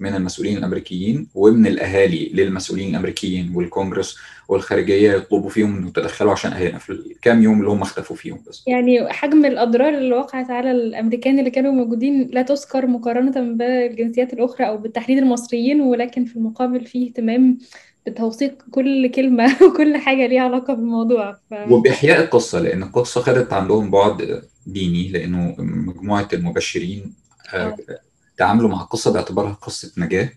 من 0.00 0.14
المسؤولين 0.14 0.56
الأمريكيين 0.58 1.28
ومن 1.34 1.66
الأهالي 1.66 2.30
للمسؤولين 2.34 2.90
الأمريكيين 2.90 3.52
والكونجرس 3.54 4.16
والخارجية 4.48 5.12
يطلبوا 5.12 5.50
فيهم 5.50 5.76
إنه 5.76 5.88
يتدخلوا 5.88 6.32
عشان 6.32 6.52
أهالينا 6.52 6.78
في 6.78 6.90
الكام 6.90 7.42
يوم 7.42 7.58
اللي 7.58 7.70
هم 7.70 7.82
اختفوا 7.82 8.16
فيهم 8.16 8.42
بس. 8.48 8.64
يعني 8.66 9.12
حجم 9.12 9.44
الأضرار 9.44 9.94
اللي 9.94 10.14
وقعت 10.14 10.50
على 10.50 10.70
الأمريكان 10.70 11.38
اللي 11.38 11.50
كانوا 11.50 11.72
موجودين 11.72 12.30
لا 12.32 12.42
تذكر 12.42 12.86
مقارنة 12.86 13.40
بالجنسيات 13.40 14.32
الأخرى 14.32 14.68
أو 14.68 14.76
بالتحديد 14.76 15.18
المصريين 15.18 15.80
ولكن 15.80 16.24
في 16.24 16.36
المقابل 16.36 16.86
فيه 16.86 17.08
اهتمام 17.08 17.58
بتوثيق 18.06 18.62
كل 18.70 19.10
كلمة 19.10 19.56
وكل 19.64 19.96
حاجة 19.96 20.26
ليها 20.26 20.42
علاقة 20.42 20.74
بالموضوع. 20.74 21.32
ف... 21.32 21.54
وبإحياء 21.70 22.20
القصة 22.24 22.60
لأن 22.60 22.82
القصة 22.82 23.20
خدت 23.20 23.52
عندهم 23.52 23.90
بعد 23.90 24.42
ديني 24.66 25.08
لأنه 25.08 25.54
مجموعة 25.58 26.28
المبشرين 26.32 27.14
آه، 27.54 27.76
تعاملوا 28.38 28.70
مع 28.70 28.82
القصة 28.82 29.12
باعتبارها 29.12 29.52
قصة 29.52 29.92
نجاة 29.98 30.30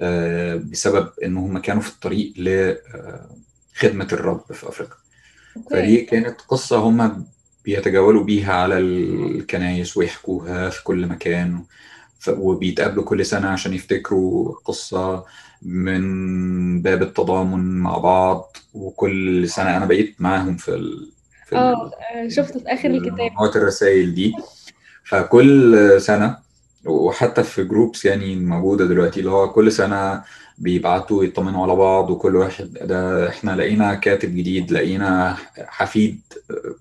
آه، 0.00 0.54
بسبب 0.56 1.10
إن 1.24 1.36
هم 1.36 1.58
كانوا 1.58 1.82
في 1.82 1.88
الطريق 1.88 2.32
لخدمة 2.36 4.08
الرب 4.12 4.44
في 4.52 4.68
أفريقيا. 4.68 4.96
فدي 5.70 6.00
كانت 6.00 6.40
قصة 6.40 6.76
هم 6.78 7.26
بيتجولوا 7.64 8.24
بيها 8.24 8.52
على 8.54 8.78
الكنايس 8.78 9.96
ويحكوها 9.96 10.70
في 10.70 10.84
كل 10.84 11.06
مكان 11.06 11.64
وبيتقابلوا 12.28 13.04
كل 13.04 13.26
سنة 13.26 13.48
عشان 13.48 13.74
يفتكروا 13.74 14.54
قصة 14.64 15.24
من 15.62 16.82
باب 16.82 17.02
التضامن 17.02 17.78
مع 17.78 17.98
بعض 17.98 18.56
وكل 18.74 19.48
سنة 19.48 19.76
أنا 19.76 19.84
بقيت 19.86 20.16
معاهم 20.18 20.56
في 20.56 20.74
ال... 20.74 21.10
في 21.46 21.52
ال... 21.52 21.58
آه 21.58 21.90
آه، 22.14 22.28
شفته 22.28 22.60
في 22.60 22.66
آخر 22.68 22.90
الكتاب. 22.90 23.30
الرسائل 23.56 24.14
دي. 24.14 24.34
فكل 25.04 26.00
سنة 26.00 26.45
وحتى 26.86 27.42
في 27.42 27.64
جروبس 27.64 28.04
يعني 28.04 28.36
موجودة 28.36 28.86
دلوقتي 28.86 29.20
اللي 29.20 29.30
هو 29.30 29.52
كل 29.52 29.72
سنة 29.72 30.22
بيبعتوا 30.58 31.24
يطمنوا 31.24 31.62
على 31.62 31.76
بعض 31.76 32.10
وكل 32.10 32.36
واحد 32.36 32.72
ده 32.82 33.28
إحنا 33.28 33.56
لقينا 33.56 33.94
كاتب 33.94 34.28
جديد 34.36 34.72
لقينا 34.72 35.36
حفيد 35.58 36.20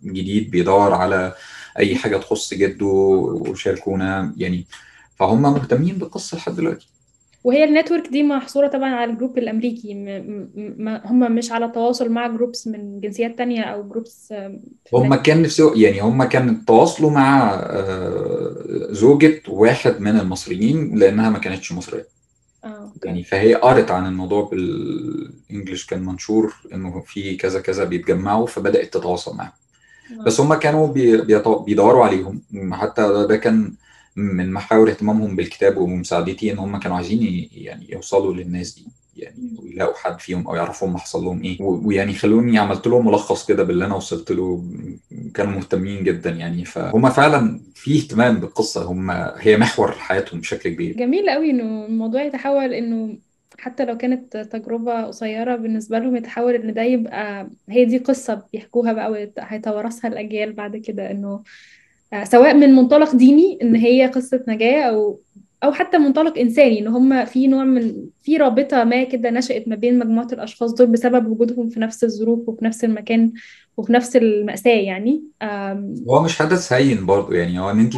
جديد 0.06 0.52
بيدور 0.52 0.94
على 0.94 1.34
أي 1.80 1.96
حاجة 1.96 2.18
تخص 2.18 2.54
جده 2.54 2.86
وشاركونا 2.86 4.34
يعني. 4.38 4.66
فهم 5.20 5.42
مهتمين 5.42 5.98
بالقصة 5.98 6.38
لحد 6.38 6.56
دلوقتي. 6.56 6.95
وهي 7.46 7.64
ال 7.64 7.69
network 7.69 8.08
دي 8.08 8.24
محصورة 8.24 8.68
طبعا 8.68 8.90
على 8.90 9.12
ال 9.12 9.16
group 9.16 9.38
الأمريكي 9.38 9.94
م 9.94 10.06
م 10.78 10.90
هم 11.06 11.36
مش 11.36 11.52
على 11.52 11.72
تواصل 11.72 12.10
مع 12.10 12.28
groups 12.28 12.68
من 12.68 13.00
جنسيات 13.00 13.38
تانية 13.38 13.62
أو 13.62 13.84
groups 13.90 14.34
هم 14.94 15.16
كان 15.16 15.42
نفسه 15.42 15.82
يعني 15.82 16.00
هم 16.02 16.24
كان 16.24 16.66
تواصلوا 16.66 17.12
مع 17.12 17.62
زوجة 18.90 19.42
واحد 19.48 20.02
من 20.02 20.20
المصريين 20.20 21.00
لأنها 21.00 21.30
ما 21.30 21.40
كانتش 21.40 21.72
مصرية. 21.72 22.08
آه 22.64 22.92
يعني 23.04 23.24
فهي 23.24 23.54
قرت 23.54 23.92
عن 23.92 24.08
الموضوع 24.08 24.50
بال 24.50 24.80
English 24.80 25.86
كان 25.86 26.06
منشور 26.06 26.56
إنه 26.74 27.00
في 27.00 27.36
كذا 27.36 27.60
كذا 27.60 27.84
بيتجمعوا 27.84 28.48
فبدأت 28.48 28.94
تتواصل 28.94 29.36
معاهم. 29.36 29.52
بس 30.26 30.40
هم 30.40 30.54
كانوا 30.54 30.88
بيدوروا 31.66 32.06
عليهم 32.06 32.42
حتى 32.74 33.26
ده 33.30 33.38
كان 33.38 33.74
من 34.16 34.52
محاور 34.52 34.90
اهتمامهم 34.90 35.36
بالكتاب 35.36 35.78
ومساعدتي 35.78 36.52
إن 36.52 36.58
هم 36.58 36.80
كانوا 36.80 36.98
عايزين 36.98 37.50
يعني 37.52 37.92
يوصلوا 37.92 38.34
للناس 38.34 38.76
دي 38.76 38.86
يعني 39.18 39.56
ويلاقوا 39.64 39.96
حد 39.96 40.20
فيهم 40.20 40.48
أو 40.48 40.56
يعرفوا 40.56 40.88
هم 40.88 40.98
حصل 40.98 41.24
لهم 41.24 41.44
إيه. 41.44 41.58
ويعني 41.62 42.14
خلوني 42.14 42.58
عملت 42.58 42.88
لهم 42.88 43.08
ملخص 43.08 43.48
كده 43.48 43.64
باللي 43.64 43.86
أنا 43.86 43.96
وصلت 43.96 44.32
له 44.32 44.64
كانوا 45.34 45.52
مهتمين 45.54 46.04
جدا 46.04 46.30
يعني. 46.30 46.66
فهم 46.66 47.10
فعلا 47.10 47.62
في 47.76 47.98
اهتمام 47.98 48.40
بالقصة 48.40 48.84
هم 48.84 49.12
هي 49.38 49.58
محور 49.58 49.92
حياتهم 49.92 50.40
بشكل 50.40 50.70
كبير. 50.70 50.96
جميل 50.98 51.30
قوي 51.30 51.50
إنه 51.52 51.86
الموضوع 51.86 52.24
يتحول 52.24 52.74
إنه 52.74 53.18
حتى 53.60 53.86
لو 53.86 53.98
كانت 53.98 54.38
تجربة 54.38 55.06
قصيرة 55.06 55.56
بالنسبة 55.56 56.00
لهم 56.00 56.16
يتحول 56.16 56.54
إن 56.56 56.74
ده 56.74 56.82
يبقى 56.82 57.50
هي 57.70 57.86
دي 57.86 57.98
قصة 57.98 58.48
بيحكوها 58.54 58.94
بقى 58.94 59.12
وهيتوارثها 59.12 60.08
الأجيال 60.08 60.54
بعد 60.54 60.78
كده 60.78 61.12
إنه 61.12 61.28
آه، 61.28 61.44
سواء 62.24 62.54
من 62.54 62.70
منطلق 62.76 63.16
ديني 63.16 63.60
إن 63.62 63.76
هي 63.76 64.08
قصة 64.08 64.44
نجاة 64.48 64.84
أو 64.84 65.20
أو 65.64 65.72
حتى 65.72 65.98
منطلق 65.98 66.38
إنساني 66.38 66.80
إن 66.80 66.88
هم 66.88 67.26
في 67.26 67.48
نوع 67.48 67.64
من 67.64 68.06
في 68.24 68.38
رابطة 68.38 68.84
ما 68.84 69.04
كده 69.04 69.30
نشأت 69.30 69.68
ما 69.68 69.76
بين 69.76 70.00
مجموعة 70.00 70.28
الأشخاص 70.34 70.74
دول 70.74 70.88
بسبب 70.88 71.28
وجودهم 71.28 71.70
في 71.70 71.80
نفس 71.80 72.04
الظروف 72.04 72.50
وفي 72.50 72.66
نفس 72.66 72.84
المكان 72.84 73.34
وفي 73.78 73.94
نفس 73.94 74.16
المأساة 74.16 74.72
يعني. 74.72 75.24
هو 76.10 76.24
مش 76.24 76.38
حدث 76.38 76.74
هين 76.74 77.06
برضه 77.06 77.36
يعني 77.36 77.60
هو 77.60 77.72
إن 77.72 77.80
أنت 77.80 77.94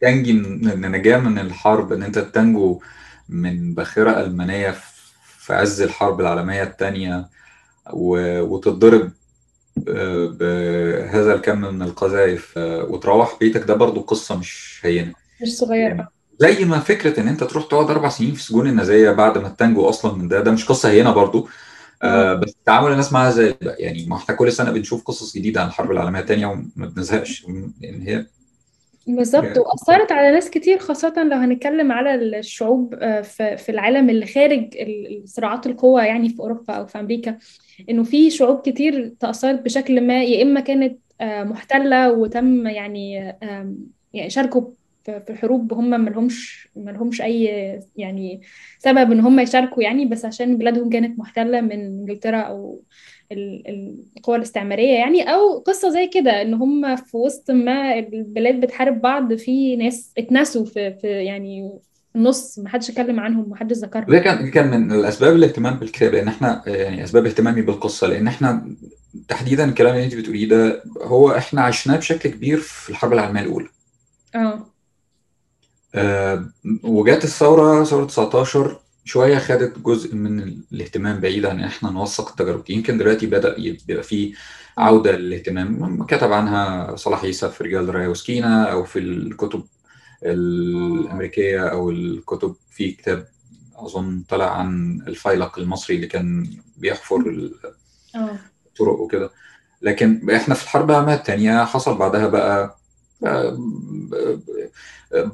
تنجي 0.00 0.32
من 0.32 0.84
النجاة 0.84 1.18
من 1.18 1.38
الحرب 1.38 1.92
إن 1.92 2.02
أنت 2.02 2.18
تنجو 2.18 2.80
من 3.28 3.74
باخرة 3.74 4.20
ألمانية 4.20 4.74
في 5.38 5.54
عز 5.54 5.82
الحرب 5.82 6.20
العالمية 6.20 6.62
الثانية 6.62 7.28
وتتضرب 7.92 9.02
آه، 9.02 9.21
بهذا 9.76 11.34
الكم 11.34 11.60
من 11.60 11.82
القذائف 11.82 12.54
آه، 12.58 12.84
وتروح. 12.84 13.36
بيتك 13.40 13.62
ده 13.64 13.74
برضه 13.74 14.02
قصة 14.02 14.38
مش 14.38 14.80
هينة. 14.84 15.12
مش 15.42 15.48
صغيرة. 15.56 15.88
يعني 15.88 16.08
زي 16.38 16.64
ما 16.64 16.80
فكرة 16.80 17.20
إن 17.20 17.28
أنت 17.28 17.44
تروح 17.44 17.64
تقعد 17.66 17.90
أربع 17.90 18.08
سنين 18.08 18.34
في 18.34 18.42
سجون 18.42 18.66
النازية 18.68 19.10
بعد 19.10 19.38
ما 19.38 19.48
تنجو 19.48 19.88
أصلا 19.88 20.16
من 20.16 20.28
ده 20.28 20.40
ده 20.40 20.50
مش 20.50 20.64
قصة 20.68 20.90
هينة 20.90 21.10
برضه 21.12 21.48
آه 22.02 22.32
آه 22.32 22.34
بس 22.34 22.54
تعامل 22.66 22.92
الناس 22.92 23.12
معاها 23.12 23.30
زي 23.30 23.54
ده 23.62 23.76
يعني 23.78 24.06
ما 24.06 24.16
إحنا 24.16 24.34
كل 24.34 24.52
سنة 24.52 24.70
بنشوف 24.70 25.04
قصص 25.04 25.34
جديدة 25.36 25.60
عن 25.60 25.66
الحرب 25.66 25.90
العالمية 25.90 26.20
الثانية 26.20 26.46
وما 26.46 26.66
بنزهقش. 26.76 27.46
يعني 27.80 28.08
هي 28.08 28.26
بالظبط 29.06 29.58
وأثرت 29.58 30.12
على 30.12 30.30
ناس 30.30 30.50
كتير 30.50 30.78
خاصة 30.78 31.24
لو 31.24 31.36
هنتكلم 31.36 31.92
على 31.92 32.14
الشعوب 32.14 32.94
آه، 32.94 33.20
في 33.56 33.68
العالم 33.68 34.10
اللي 34.10 34.26
خارج 34.26 34.74
صراعات 35.24 35.66
القوى 35.66 36.02
يعني 36.02 36.28
في 36.28 36.40
أوروبا 36.40 36.74
أو 36.74 36.86
في 36.86 37.00
أمريكا 37.00 37.38
إنه 37.90 38.02
في 38.04 38.30
شعوب 38.30 38.60
كتير 38.60 39.08
تأثرت 39.20 39.60
بشكل 39.60 40.00
ما 40.06 40.24
يا 40.24 40.42
إما 40.42 40.60
كانت 40.60 40.98
آه، 41.20 41.42
محتلة 41.44 42.12
وتم 42.12 42.66
يعني 42.66 43.14
يعني 44.12 44.30
شاركوا 44.30 44.62
في 45.04 45.30
الحروب 45.30 45.72
هم 45.74 45.90
ملهمش 45.90 46.68
ملهمش 46.76 47.22
أي 47.22 47.44
يعني 47.96 48.40
سبب 48.78 49.12
إن 49.12 49.20
هم 49.20 49.40
يشاركوا 49.40 49.82
يعني 49.82 50.04
بس 50.04 50.24
عشان 50.24 50.58
بلادهم 50.58 50.90
كانت 50.90 51.18
محتلة 51.18 51.60
من 51.60 52.10
ال- 52.10 52.18
ال- 52.26 52.80
القوى 53.32 54.36
الاستعمارية 54.36 54.92
يعني 54.98 55.22
أو 55.34 55.58
قصة 55.58 55.88
زي 55.90 56.06
كده 56.06 56.42
إن 56.42 56.54
هم 56.54 56.96
في 56.96 57.16
وسط 57.16 57.50
ما 57.50 57.98
البلاد 57.98 58.60
بتحارب 58.60 59.00
بعض 59.00 59.34
في 59.34 59.76
ناس 59.76 60.12
اتنسوا 60.18 60.64
في, 60.64 60.92
في 61.00 61.08
يعني 61.08 61.70
في 62.12 62.18
النص 62.18 62.58
محدش 62.58 62.90
اتكلم 62.90 63.20
عنهم 63.20 63.50
محدش 63.50 63.76
ذكرهم. 63.76 64.04
وده 64.08 64.18
كان 64.18 64.50
كان 64.50 64.70
من 64.70 64.92
الأسباب 64.92 65.34
الاهتمام 65.36 65.74
بالكتاب 65.74 66.12
لأن 66.12 66.28
إحنا 66.28 66.62
يعني 66.66 67.04
أسباب 67.04 67.26
اهتمامي 67.26 67.62
بالقصة 67.62 68.06
لأن 68.06 68.26
إحنا 68.28 68.68
تحديدا 69.28 69.64
الكلام 69.64 69.94
اللي 69.94 70.04
أنت 70.04 70.14
بتقوليه 70.14 70.48
ده 70.48 70.82
هو 71.02 71.30
إحنا 71.36 71.62
عشناه 71.62 71.96
بشكل 71.96 72.30
كبير 72.30 72.58
في 72.58 72.90
الحرب 72.90 73.12
العالمية 73.12 73.40
الأولى. 73.40 73.68
آه. 74.34 74.66
آه 75.94 76.44
وجات 76.84 77.24
الثورة 77.24 77.84
ثورة 77.84 78.04
19 78.04 78.76
شوية 79.04 79.38
خدت 79.38 79.78
جزء 79.78 80.14
من 80.14 80.38
الاهتمام 80.72 81.20
بعيد 81.20 81.46
عن 81.46 81.58
إن 81.58 81.64
إحنا 81.64 81.90
نوثق 81.90 82.28
التجارب. 82.28 82.64
دي 82.64 82.72
يمكن 82.72 82.98
دلوقتي 82.98 83.26
بدأ 83.26 83.54
يبقى 83.58 84.02
في 84.02 84.34
عودة 84.78 85.12
للاهتمام. 85.12 86.04
كتب 86.06 86.32
عنها 86.32 86.96
صلاح 86.96 87.24
عيسى 87.24 87.48
في 87.48 87.64
رجال 87.64 87.94
رايه 87.94 88.08
وسكينة 88.08 88.62
أو 88.64 88.84
في 88.84 88.98
الكتب 88.98 89.64
الأمريكية 90.24 91.60
أو 91.68 91.90
الكتب 91.90 92.56
في 92.70 92.90
كتاب 92.92 93.26
أظن 93.76 94.22
طلع 94.28 94.58
عن 94.58 95.00
الفيلق 95.08 95.58
المصري 95.58 95.96
اللي 95.96 96.06
كان 96.06 96.46
بيحفر 96.76 97.50
الطرق 98.66 99.00
وكده. 99.00 99.30
لكن 99.82 100.30
إحنا 100.30 100.54
في 100.54 100.62
الحرب 100.64 100.90
العالمية 100.90 101.14
الثانية 101.14 101.64
حصل 101.64 101.98
بعدها 101.98 102.26
بقى 102.26 102.64
آه، 102.64 102.76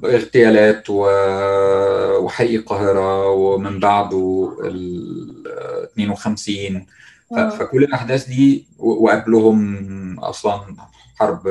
اغتيالات 0.05 0.91
و- 0.91 2.19
وحريق 2.19 2.61
القاهرة 2.61 3.31
ومن 3.31 3.81
بعده 3.81 4.57
ال 4.65 5.49
52 5.93 6.87
ف- 7.31 7.35
آه 7.39 7.49
فكل 7.51 7.85
الأحداث 7.85 8.27
دي 8.29 8.67
وقبلهم 8.79 10.21
أصلا 10.21 10.61
حرب 11.17 11.43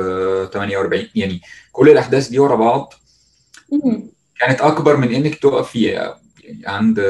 48 0.52 1.06
يعني 1.14 1.40
كل 1.72 1.88
الأحداث 1.88 2.28
دي 2.28 2.38
ورا 2.38 2.56
بعض. 2.56 2.94
كانت 4.40 4.60
أكبر 4.60 4.96
من 4.96 5.14
إنك 5.14 5.34
تقف 5.34 5.70
فيها 5.70 6.20
يعني 6.44 6.62
عند 6.66 7.00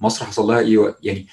مصر 0.00 0.24
حصل 0.24 0.46
لها 0.46 0.58
إيه 0.60 0.78
وقت- 0.78 0.98
يعني 1.02 1.26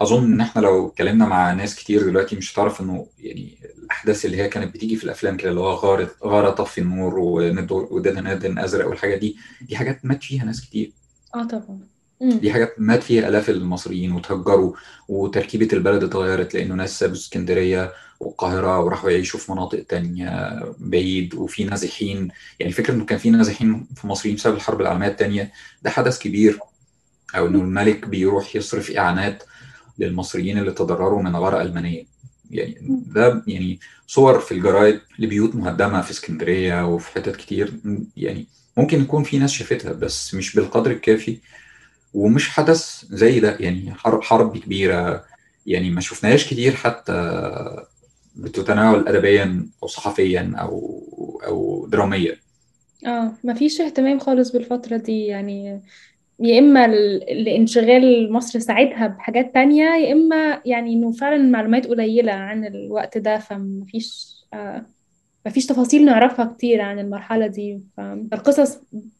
أظن 0.00 0.24
إن 0.32 0.40
إحنا 0.40 0.60
لو 0.60 0.88
اتكلمنا 0.88 1.26
مع 1.26 1.52
ناس 1.52 1.74
كتير 1.74 2.02
دلوقتي 2.02 2.36
مش 2.36 2.54
هتعرف 2.54 2.80
إنه 2.80 3.06
يعني 3.18 3.57
الأحداث 3.88 4.24
اللي 4.24 4.36
هي 4.36 4.48
كانت 4.48 4.74
بتيجي 4.74 4.96
في 4.96 5.04
الأفلام 5.04 5.36
كده 5.36 5.50
اللي 5.50 5.60
هو 5.60 5.70
غاره 5.74 6.10
غارة 6.24 6.50
طفي 6.50 6.80
النور 6.80 7.18
وند 7.18 7.72
ودنا 7.72 8.20
نادن 8.20 8.58
أزرق 8.58 8.88
والحاجات 8.88 9.18
دي 9.18 9.36
دي 9.62 9.76
حاجات 9.76 10.04
مات 10.04 10.22
فيها 10.22 10.44
ناس 10.44 10.60
كتير. 10.60 10.92
آه 11.34 11.44
طبعا. 11.44 11.80
دي 12.20 12.52
حاجات 12.52 12.74
مات 12.78 13.02
فيها 13.02 13.28
آلاف 13.28 13.50
المصريين 13.50 14.12
وتهجروا 14.12 14.72
وتركيبة 15.08 15.68
البلد 15.72 16.04
اتغيرت 16.04 16.54
لأنه 16.54 16.74
ناس 16.74 16.98
سابوا 16.98 17.14
اسكندرية 17.14 17.92
والقاهرة 18.20 18.80
وراحوا 18.80 19.10
يعيشوا 19.10 19.40
في 19.40 19.52
مناطق 19.52 19.82
تانية 19.82 20.60
بعيد. 20.78 21.34
وفي 21.34 21.64
نازحين 21.64 22.28
يعني 22.60 22.72
فكرة 22.72 22.94
إنه 22.94 23.04
كان 23.04 23.18
في 23.18 23.30
نازحين 23.30 23.86
في 23.96 24.06
مصريين 24.06 24.36
بسبب 24.36 24.56
الحرب 24.56 24.80
العالمية 24.80 25.08
الثانية 25.08 25.52
ده 25.82 25.90
حدث 25.90 26.18
كبير. 26.18 26.58
أو 27.36 27.46
إنه 27.46 27.58
الملك 27.58 28.08
بيروح 28.08 28.56
يصرف 28.56 28.90
إعانات 28.90 29.42
للمصريين 29.98 30.58
اللي 30.58 30.72
تضرروا 30.72 31.22
من 31.22 31.36
غارة 31.36 31.62
ألمانية. 31.62 32.17
يعني 32.50 33.02
ده 33.06 33.42
يعني 33.46 33.80
صور 34.06 34.40
في 34.40 34.52
الجرايد 34.52 35.00
لبيوت 35.18 35.54
مهدمة 35.54 36.00
في 36.00 36.10
اسكندرية 36.10 36.86
وفي 36.86 37.10
حتت 37.12 37.36
كتير. 37.36 37.72
يعني 38.16 38.46
ممكن 38.76 39.00
يكون 39.00 39.22
في 39.24 39.38
ناس 39.38 39.50
شافتها 39.50 39.92
بس 39.92 40.34
مش 40.34 40.56
بالقدر 40.56 40.90
الكافي 40.90 41.38
ومش 42.14 42.48
حدث 42.50 43.04
زي 43.10 43.40
ده. 43.40 43.56
يعني 43.60 43.94
حرب 43.94 44.22
حرب 44.22 44.56
كبيرة. 44.56 45.24
يعني 45.66 45.90
ما 45.90 46.00
شفناهاش 46.00 46.50
كتير 46.50 46.76
حتى 46.76 47.12
بتتناول 48.36 49.08
أدبيا 49.08 49.66
أو 49.82 49.88
صحفيا 49.88 50.54
أو 50.58 51.02
أو 51.46 51.86
دراميا. 51.90 52.36
آه 53.06 53.32
مفيش 53.44 53.80
اهتمام 53.80 54.18
خالص 54.18 54.50
بالفترة 54.52 54.96
دي. 54.96 55.26
يعني 55.26 55.82
يا 56.40 56.58
إما 56.58 56.84
ال- 56.84 57.44
لانشغال 57.44 58.32
مصر 58.32 58.58
ساعتها 58.58 59.06
بحاجات 59.06 59.54
تانية 59.54 59.84
يا 59.84 60.12
إما 60.12 60.60
يعني 60.64 60.92
إنه 60.92 61.12
فعلا 61.12 61.36
المعلومات 61.36 61.86
قليلة 61.86 62.32
عن 62.32 62.64
الوقت 62.66 63.18
ده 63.18 63.38
فمفيش 63.38 64.36
آه 64.54 64.82
مفيش 65.46 65.66
تفاصيل 65.66 66.04
نعرفها 66.04 66.44
كتير 66.44 66.80
عن 66.80 66.98
المرحلة 66.98 67.46
دي. 67.46 67.80
فالقصص 67.96 68.78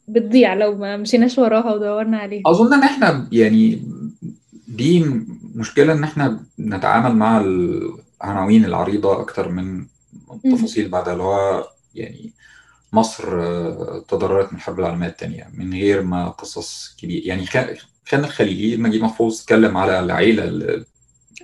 بتضيع 0.09 0.54
لو 0.54 0.76
ما 0.76 0.96
مشيناش 0.96 1.38
وراها 1.38 1.74
ودورنا 1.74 2.18
عليها. 2.18 2.42
أظن 2.46 2.74
إن 2.74 2.83
إحنا 2.83 3.28
يعني 3.33 3.83
دي 4.68 5.04
مشكلة 5.54 5.92
إن 5.92 6.04
إحنا 6.04 6.40
نتعامل 6.61 7.16
مع 7.16 7.40
العناوين 7.40 8.64
العريضة 8.64 9.20
أكتر 9.20 9.48
من 9.48 9.85
التفاصيل 10.44 10.88
بعد 10.88 11.09
اللي 11.09 11.22
هو 11.22 11.64
يعني 11.94 12.31
مصر 12.92 13.40
آه، 13.40 14.05
تضررت 14.09 14.53
من 14.53 14.59
الحرب 14.59 14.81
العالمية 14.81 15.07
الثانية 15.09 15.51
من 15.55 15.72
غير 15.72 16.03
ما 16.03 16.29
قصص 16.29 16.96
كبيرة 17.01 17.27
يعني 17.27 17.46
خان 18.07 18.24
الخليلي 18.24 18.77
نجيب 18.77 19.03
محفوظ 19.03 19.40
اتكلم 19.40 19.77
على 19.77 20.01
العيلة 20.01 20.44
اللي 20.44 20.85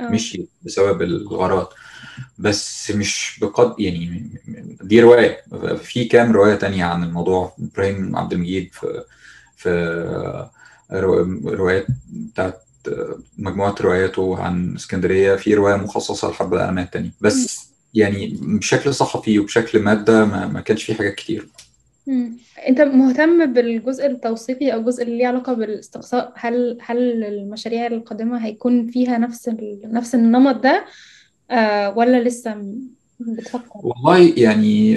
آه. 0.01 0.09
مشيت 0.09 0.49
بسبب 0.63 1.03
الغارات 1.03 1.75
بس 2.39 2.91
مش 2.91 3.39
بقد 3.43 3.81
يعني 3.81 4.31
دي 4.83 5.01
رواية. 5.01 5.45
في 5.83 6.05
كام 6.05 6.33
رواية 6.33 6.55
تانية 6.55 6.85
عن 6.85 7.05
الموضوع؟ 7.05 7.57
إبراهيم 7.61 8.17
عبد 8.17 8.33
المجيد 8.33 8.71
في 8.73 9.05
في 9.57 10.49
روايات 11.47 11.87
بتاعت 12.13 12.63
مجموعة 13.39 13.75
رواياته 13.81 14.39
عن 14.39 14.75
اسكندرية. 14.75 15.37
في 15.37 15.55
رواية 15.55 15.77
مخصصة 15.77 16.31
لحرب 16.31 16.55
العالمية 16.55 16.83
التانية. 16.83 17.11
بس 17.21 17.69
يعني 17.95 18.39
بشكل 18.43 18.95
صحفي 18.95 19.39
وبشكل 19.39 19.79
مادة 19.79 20.25
ما, 20.25 20.47
ما 20.47 20.61
كانش 20.61 20.85
في 20.85 20.95
حاجات 20.95 21.15
كتير. 21.15 21.49
مم. 22.07 22.37
انت 22.69 22.81
مهتم 22.81 23.53
بالجزء 23.53 24.07
التوثيقي 24.07 24.75
أو 24.75 24.81
الجزء 24.81 25.03
اللي 25.03 25.19
ليه 25.19 25.27
علاقة 25.27 25.53
بالاستقصاء؟ 25.53 26.33
هل 26.37 26.79
هل 26.81 27.25
المشاريع 27.25 27.87
القادمة 27.87 28.45
هيكون 28.47 28.87
فيها 28.87 29.19
نفس 29.19 29.49
ال... 29.49 29.81
نفس 29.85 30.15
النمط 30.15 30.57
ده؟ 30.57 30.85
آه 31.51 31.99
ولا 31.99 32.23
لسه 32.23 32.75
بتفكر؟ 33.21 33.81
والله 33.83 34.35
يعني 34.37 34.97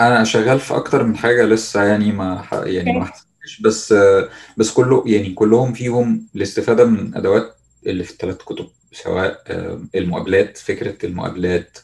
أنا 0.00 0.24
شغال 0.24 0.60
في 0.60 0.76
أكتر 0.76 1.04
من 1.04 1.16
حاجة 1.16 1.44
لسه 1.44 1.84
يعني 1.84 2.12
ما 2.12 2.44
يعني 2.52 2.98
ما 2.98 3.04
حسيتش 3.04 3.60
بس 3.60 3.94
بس 4.56 4.70
كله 4.70 5.04
يعني 5.06 5.32
كلهم 5.32 5.72
فيهم 5.72 6.26
الاستفادة 6.36 6.84
من 6.84 7.16
أدوات 7.16 7.56
اللي 7.86 8.04
في 8.04 8.10
الثلاث 8.10 8.36
كتب 8.36 8.66
سواء 8.92 9.42
المقابلات 9.94 10.56
فكرة 10.58 11.06
المقابلات 11.06 11.78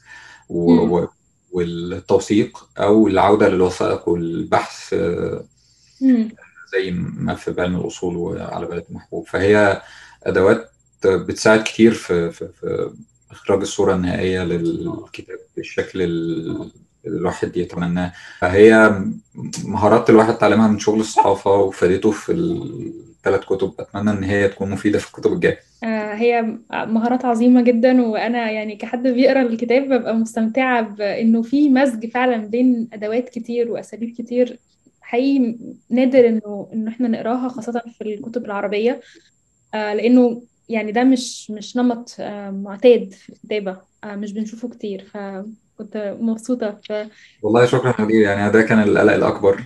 و... 0.52 1.08
والتوثيق 1.52 2.68
أو 2.78 3.08
العودة 3.08 3.48
للوثائق 3.48 4.08
والبحث 4.08 4.94
زي 6.72 6.90
ما 7.16 7.34
في 7.34 7.50
بعلم 7.50 7.76
الأصول 7.76 8.16
وعلى 8.16 8.66
بلد 8.66 8.84
محبوب 8.90 9.26
فهي 9.26 9.82
أدوات 10.22 10.70
بتساعد 11.04 11.62
كتير 11.62 11.94
في, 11.94 12.30
في, 12.32 12.48
في 12.60 12.90
إخراج 13.30 13.60
الصورة 13.60 13.94
النهائية 13.94 14.44
للكتاب 14.44 15.38
بالشكل 15.56 16.02
الواحد 17.06 17.56
يتمناه. 17.56 18.12
فهي 18.38 19.00
مهارات 19.64 20.10
الواحد 20.10 20.34
اتعلمها 20.34 20.68
من 20.68 20.78
شغل 20.78 21.00
الصحافة 21.00 21.50
وفادته 21.50 22.10
في 22.10 22.32
الثلاث 22.32 23.44
كتب. 23.44 23.72
أتمنى 23.78 24.10
إن 24.10 24.24
هي 24.24 24.48
تكون 24.48 24.70
مفيدة 24.70 24.98
في 24.98 25.06
الكتب 25.06 25.32
الجاية. 25.32 25.58
هي 26.14 26.56
مهارات 26.72 27.24
عظيمة 27.24 27.62
جدا 27.62 28.02
وأنا 28.06 28.50
يعني 28.50 28.76
كحد 28.76 29.08
بيقرأ 29.08 29.42
الكتاب 29.42 29.82
ببقى 29.82 30.14
مستمتعة 30.14 30.80
بإنه 30.82 31.42
في 31.42 31.68
مزج 31.68 32.06
فعلا 32.06 32.36
بين 32.36 32.88
أدوات 32.92 33.28
كتير 33.28 33.70
وأساليب 33.70 34.14
كتير. 34.18 34.58
حقيقي 35.00 35.56
نادر 35.90 36.28
إنه 36.28 36.68
إنه 36.72 36.90
إحنا 36.90 37.08
نقراها 37.08 37.48
خاصة 37.48 37.82
في 37.98 38.04
الكتب 38.04 38.44
العربية. 38.44 39.00
لأنه 39.74 40.42
يعني 40.68 40.92
ده 40.92 41.04
مش 41.04 41.50
مش 41.50 41.76
نمط 41.76 42.16
معتاد 42.50 43.12
في 43.12 43.28
الكتابة. 43.28 43.76
مش 44.06 44.32
بنشوفه 44.32 44.68
كتير. 44.68 45.06
فكنت 45.78 46.16
مبسوطة. 46.20 46.80
ف... 46.88 46.92
والله 47.42 47.66
شكرا 47.66 47.92
حبيبي 47.92 48.22
يعني 48.22 48.52
ده 48.52 48.62
كان 48.62 48.82
القلق 48.82 49.12
الأكبر. 49.12 49.64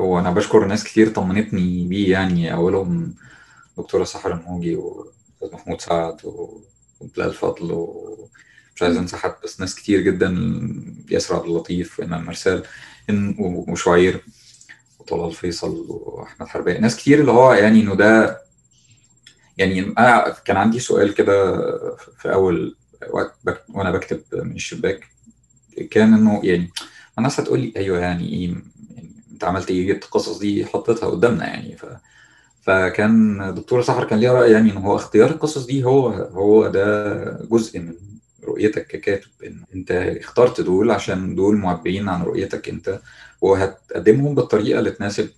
وأنا 0.00 0.30
بشكر 0.30 0.64
ناس 0.64 0.84
كتير 0.84 1.08
طمنتني 1.08 1.86
بيه 1.88 2.12
يعني. 2.12 2.54
أولهم 2.54 3.14
دكتورة 3.78 4.04
سحر 4.04 4.32
الموجي 4.32 4.76
وأستاذ 4.76 5.52
محمود 5.52 5.80
سعد 5.80 6.16
وبلال 7.00 7.32
فضل 7.34 7.72
ومش 7.72 8.82
عايز 8.82 8.96
أنسى 8.96 9.16
حد 9.16 9.34
بس 9.44 9.60
ناس 9.60 9.74
كتير 9.74 10.00
جدا 10.00 10.36
ياسر 11.10 11.36
عبد 11.36 11.46
اللطيف 11.46 12.00
وإمام 12.00 12.24
مرسال 12.24 12.62
وشعير 13.38 14.24
وطلال 14.98 15.32
فيصل 15.32 15.86
وأحمد 15.88 16.48
حربية 16.48 16.78
ناس 16.78 16.96
كتير 16.96 17.20
اللي 17.20 17.32
هو 17.32 17.52
يعني 17.52 17.80
إنه 17.80 17.94
ده 17.94 18.40
يعني 19.58 19.80
أنا 19.80 20.36
كان 20.44 20.56
عندي 20.56 20.80
سؤال 20.80 21.14
كده 21.14 21.56
في 22.18 22.32
أول 22.32 22.76
وأنا 23.68 23.90
بكتب 23.90 24.20
من 24.32 24.54
الشباك 24.56 25.08
كان 25.90 26.14
إنه 26.14 26.40
يعني 26.44 26.70
الناس 27.18 27.40
هتقول 27.40 27.60
لي 27.60 27.72
أيوه 27.76 27.98
يعني 27.98 28.28
إيه 28.28 28.48
يعني 28.96 29.10
أنت 29.32 29.44
عملت 29.44 29.70
إيه 29.70 29.86
جبت 29.92 30.04
القصص 30.04 30.38
دي 30.38 30.66
حطيتها 30.66 31.06
قدامنا 31.08 31.46
يعني 31.46 31.76
ف... 31.76 31.86
فكان 32.62 33.38
دكتور 33.54 33.82
سحر 33.82 34.04
كان 34.04 34.18
ليها 34.18 34.32
رأي 34.32 34.52
يعني 34.52 34.72
ان 34.72 34.76
هو 34.76 34.96
اختيار 34.96 35.30
القصص 35.30 35.66
دي 35.66 35.84
هو 35.84 36.08
هو 36.08 36.66
ده 36.66 37.22
جزء 37.50 37.80
من 37.80 37.94
رؤيتك 38.44 38.86
ككاتب 38.86 39.28
إن 39.46 39.64
أنت 39.74 39.90
اخترت 39.92 40.60
دول 40.60 40.90
عشان 40.90 41.34
دول 41.34 41.56
معبرين 41.56 42.08
عن 42.08 42.22
رؤيتك 42.22 42.68
أنت 42.68 43.00
وهتقدمهم 43.40 44.34
بالطريقة 44.34 44.78
اللي 44.78 44.90
تناسب 44.90 45.28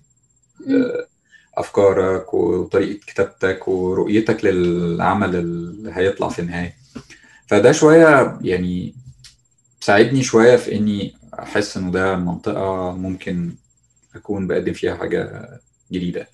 أفكارك 1.57 2.33
وطريقة 2.33 2.99
كتابتك 3.07 3.67
ورؤيتك 3.67 4.45
للعمل 4.45 5.35
اللي 5.35 5.91
هيطلع 5.95 6.29
في 6.29 6.39
النهاية. 6.39 6.80
فده 7.51 7.71
شوية 7.71 8.37
يعني 8.41 8.93
ساعدني 9.81 10.23
شوية 10.23 10.55
في 10.55 10.75
إني 10.75 11.13
أحس 11.39 11.77
إنه 11.77 11.91
ده 11.91 12.15
منطقة 12.15 12.91
ممكن 12.97 13.51
أكون 14.15 14.47
بقدم 14.47 14.73
فيها 14.73 14.95
حاجة 14.95 15.49
جديدة. 15.91 16.27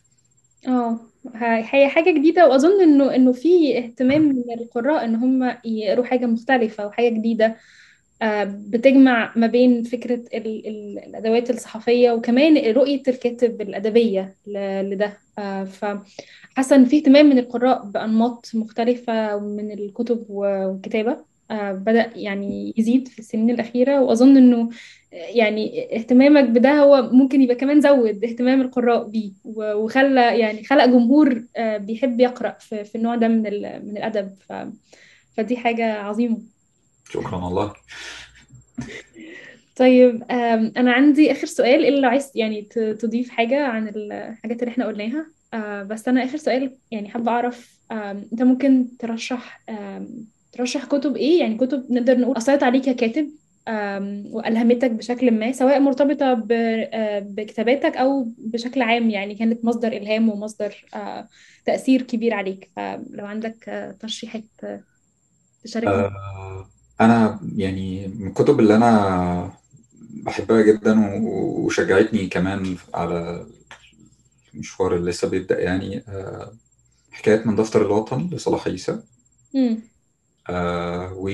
آه 0.67 0.99
هي 1.36 1.89
حاجة 1.89 2.12
جديدة 2.19 2.47
وأظن 2.47 2.82
إنه 2.82 3.15
إنه 3.15 3.32
في 3.32 3.77
اهتمام 3.77 4.21
من 4.21 4.43
القراء 4.62 5.06
إن 5.06 5.15
هم 5.15 5.58
يقروا 5.65 6.06
حاجة 6.06 6.25
مختلفة 6.25 6.88
وحاجة 6.88 7.10
جديدة. 7.10 7.56
بتجمع 8.45 9.34
ما 9.36 9.47
بين 9.47 9.84
فكرة 9.84 10.23
ال 10.34 10.67
ال 10.67 10.99
الأدوات 10.99 11.49
الصحفية 11.49 12.12
وكمان 12.12 12.75
رؤية 12.75 13.03
الكاتب 13.08 13.62
الأدبية 13.62 14.36
لده. 14.47 15.27
فحاسة 15.65 16.76
إن 16.76 16.86
في 16.86 16.97
اهتمام 16.97 17.26
من 17.26 17.38
القراء 17.39 17.86
بأنماط 17.86 18.52
مختلفة 18.54 19.39
من 19.39 19.71
الكتب 19.71 20.26
والكتابة. 20.30 21.17
بدأ 21.52 22.12
يعني 22.15 22.73
يزيد 22.78 23.08
في 23.08 23.19
السنين 23.19 23.50
الأخيرة 23.50 24.02
وأظن 24.02 24.38
إنه 24.38 24.69
يعني 25.12 25.95
اهتمامك 25.97 26.50
بده 26.50 26.80
هو 26.80 27.10
ممكن 27.12 27.41
يبقى 27.41 27.56
كمان 27.56 27.82
زود 27.82 28.23
اهتمام 28.23 28.62
القراء 28.62 29.08
بيه 29.10 29.32
وخلى 29.45 30.39
يعني 30.39 30.63
خلق 30.63 30.86
جمهور 30.86 31.43
بيحب 31.60 32.19
يقرأ 32.19 32.58
في, 32.60 32.95
النوع 32.95 33.15
ده 33.15 33.28
من 33.28 33.41
من 33.88 33.97
الأدب. 33.97 34.36
ف 34.50 34.54
فدي 35.38 35.58
حاجة 35.58 35.93
عظيمة. 35.93 36.38
شكرا 37.10 37.36
والله. 37.45 37.73
طيب 39.78 40.24
أنا 40.78 40.92
عندي 40.94 41.32
آخر 41.32 41.48
سؤال 41.48 41.86
إلا 41.86 42.00
لو 42.00 42.10
عايز 42.10 42.32
يعني 42.36 42.62
تضيف 43.00 43.30
حاجة 43.30 43.66
عن 43.68 43.88
الحاجات 43.96 44.60
اللي 44.63 44.72
إحنا 44.72 44.86
قلناها؟ 44.86 45.26
بس 45.84 46.08
أنا 46.08 46.24
آخر 46.24 46.38
سؤال 46.38 46.78
يعني 46.92 47.10
حابة 47.10 47.32
أعرف 47.32 47.80
أنت 47.92 48.44
ممكن 48.44 48.98
ترشح 49.00 49.62
ترشح 50.52 50.86
كتب 50.86 51.16
إيه؟ 51.16 51.40
يعني 51.40 51.58
كتب 51.58 51.92
نقدر 51.92 52.20
نقول 52.20 52.38
أثرت 52.38 52.63
عليك 52.63 52.84
ككاتب 52.90 53.30
وألهمتك 54.32 54.92
بشكل 54.92 55.32
ما 55.32 55.52
سواء 55.52 55.80
مرتبطة 55.80 56.34
بكتاباتك 57.20 57.98
أو 57.98 58.28
بشكل 58.38 58.82
عام 58.82 59.10
يعني 59.10 59.36
كانت 59.36 59.66
مصدر 59.66 59.92
إلهام 59.92 60.30
ومصدر 60.30 60.86
تأثير 61.66 62.02
كبير 62.02 62.34
عليك. 62.34 62.70
فلو 62.76 63.26
عندك 63.26 63.96
ترشيحات 64.00 64.44
تشاركنا 65.63 65.92
آه 65.92 66.68
أنا 67.02 67.40
يعني 67.56 68.08
من 68.08 68.28
الكتب 68.28 68.60
اللي 68.60 68.76
أنا 68.76 69.52
بحبها 70.10 70.62
جدا 70.62 71.20
وشجعتني 71.24 72.28
كمان 72.28 72.78
على 72.93 73.46
المشوار 74.54 74.96
اللي 74.96 75.12
لسه 75.12 75.28
بيبدأ 75.30 75.60
يعني 75.62 76.04
آه 76.08 76.54
حكايات 77.12 77.48
من 77.48 77.56
دفتر 77.56 77.86
الوطن 77.86 78.30
لصلاح 78.32 78.67
عيسى. 78.67 79.00
آه 80.50 81.13
و 81.13 81.28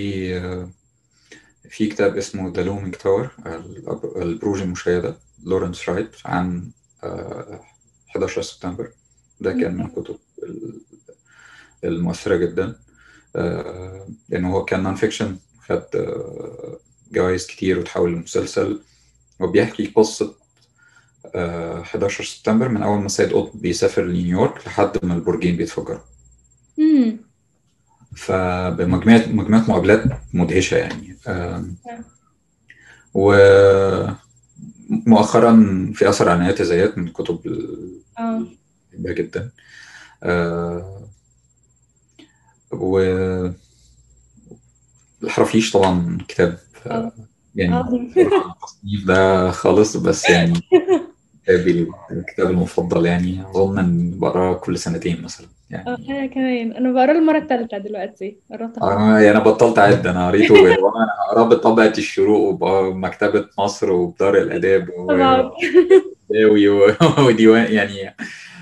في 1.69 1.87
كتاب 1.87 2.17
اسمه 2.17 2.53
The 2.55 2.63
Looming 2.63 2.95
Tower 2.95 3.29
البروج 4.15 4.61
المشيدة 4.61 5.17
لورنس 5.43 5.89
رايت 5.89 6.15
عن 6.25 6.71
11 8.09 8.41
سبتمبر. 8.41 8.91
ده 9.41 9.51
كان 9.51 9.75
من 9.75 9.85
الكتب 9.85 10.17
المؤثرة 11.83 12.35
جدا. 12.35 12.75
لأنه 14.29 14.53
هو 14.53 14.65
كان 14.65 14.83
non-fiction 14.83 15.37
خد 15.67 15.83
جوائز 17.13 17.47
كتير 17.47 17.79
وتحول 17.79 18.13
لمسلسل. 18.13 18.81
وبيحكي 19.39 19.85
قصة 19.85 20.35
11 21.35 22.23
سبتمبر 22.23 22.69
من 22.69 22.83
أول 22.83 22.99
ما 22.99 23.09
سيد 23.09 23.33
قطب 23.33 23.61
بيسافر 23.61 24.05
لنيويورك 24.05 24.67
لحد 24.67 25.05
ما 25.05 25.13
البرجين 25.13 25.55
بيتفجروا. 25.55 25.99
فبمجموعة 28.15 29.27
مجموعة 29.27 29.61
مقابلات 29.61 30.03
مدهشة 30.33 30.77
يعني. 30.77 31.17
ومؤخرا 34.89 35.53
في 35.93 36.09
أثر 36.09 36.29
عنايات 36.29 36.61
الذات 36.61 36.97
من 36.97 37.07
الكتب 37.07 37.39
اللي 38.93 39.13
جدا. 39.13 39.51
و 42.71 42.99
الحرافيش 45.23 45.71
طبعا 45.71 46.17
كتاب 46.27 46.59
يعني 47.55 47.79
التصنيف 47.79 49.05
ده 49.07 49.51
خالص 49.51 49.97
بس 49.97 50.29
يعني 50.29 50.53
كتابي 51.43 51.87
الكتاب 52.11 52.49
المفضل 52.49 53.05
يعني 53.05 53.41
أظن 53.49 53.79
إن 53.79 54.19
بقراه 54.19 54.53
كل 54.53 54.77
سنتين 54.77 55.21
مثلا 55.21 55.47
يعني. 55.69 55.89
آه 55.89 55.97
أنا 56.09 56.25
كمان. 56.25 56.71
أنا 56.71 56.91
بقراه 56.91 57.11
المرة 57.11 57.37
الثالثه 57.37 57.77
دلوقتي. 57.77 58.37
قرأتها. 58.51 58.93
أنا 58.93 59.21
يعني 59.21 59.39
بطلت 59.39 59.79
اعد 59.79 60.07
أنا 60.07 60.27
قريته 60.27 60.53
وأنا 60.83 61.07
هقراه 61.29 61.43
بطبعه 61.43 61.93
الشروق 61.97 62.63
ومكتبه 62.63 63.45
مصر 63.59 63.91
وبدار 63.91 64.37
الآداب 64.37 64.89
وديوان 67.27 67.73
يعني. 67.73 68.15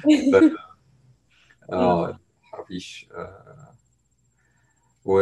آه 1.74 2.20
الحرافيش 2.44 3.08
آه. 3.16 3.74
و 5.06 5.22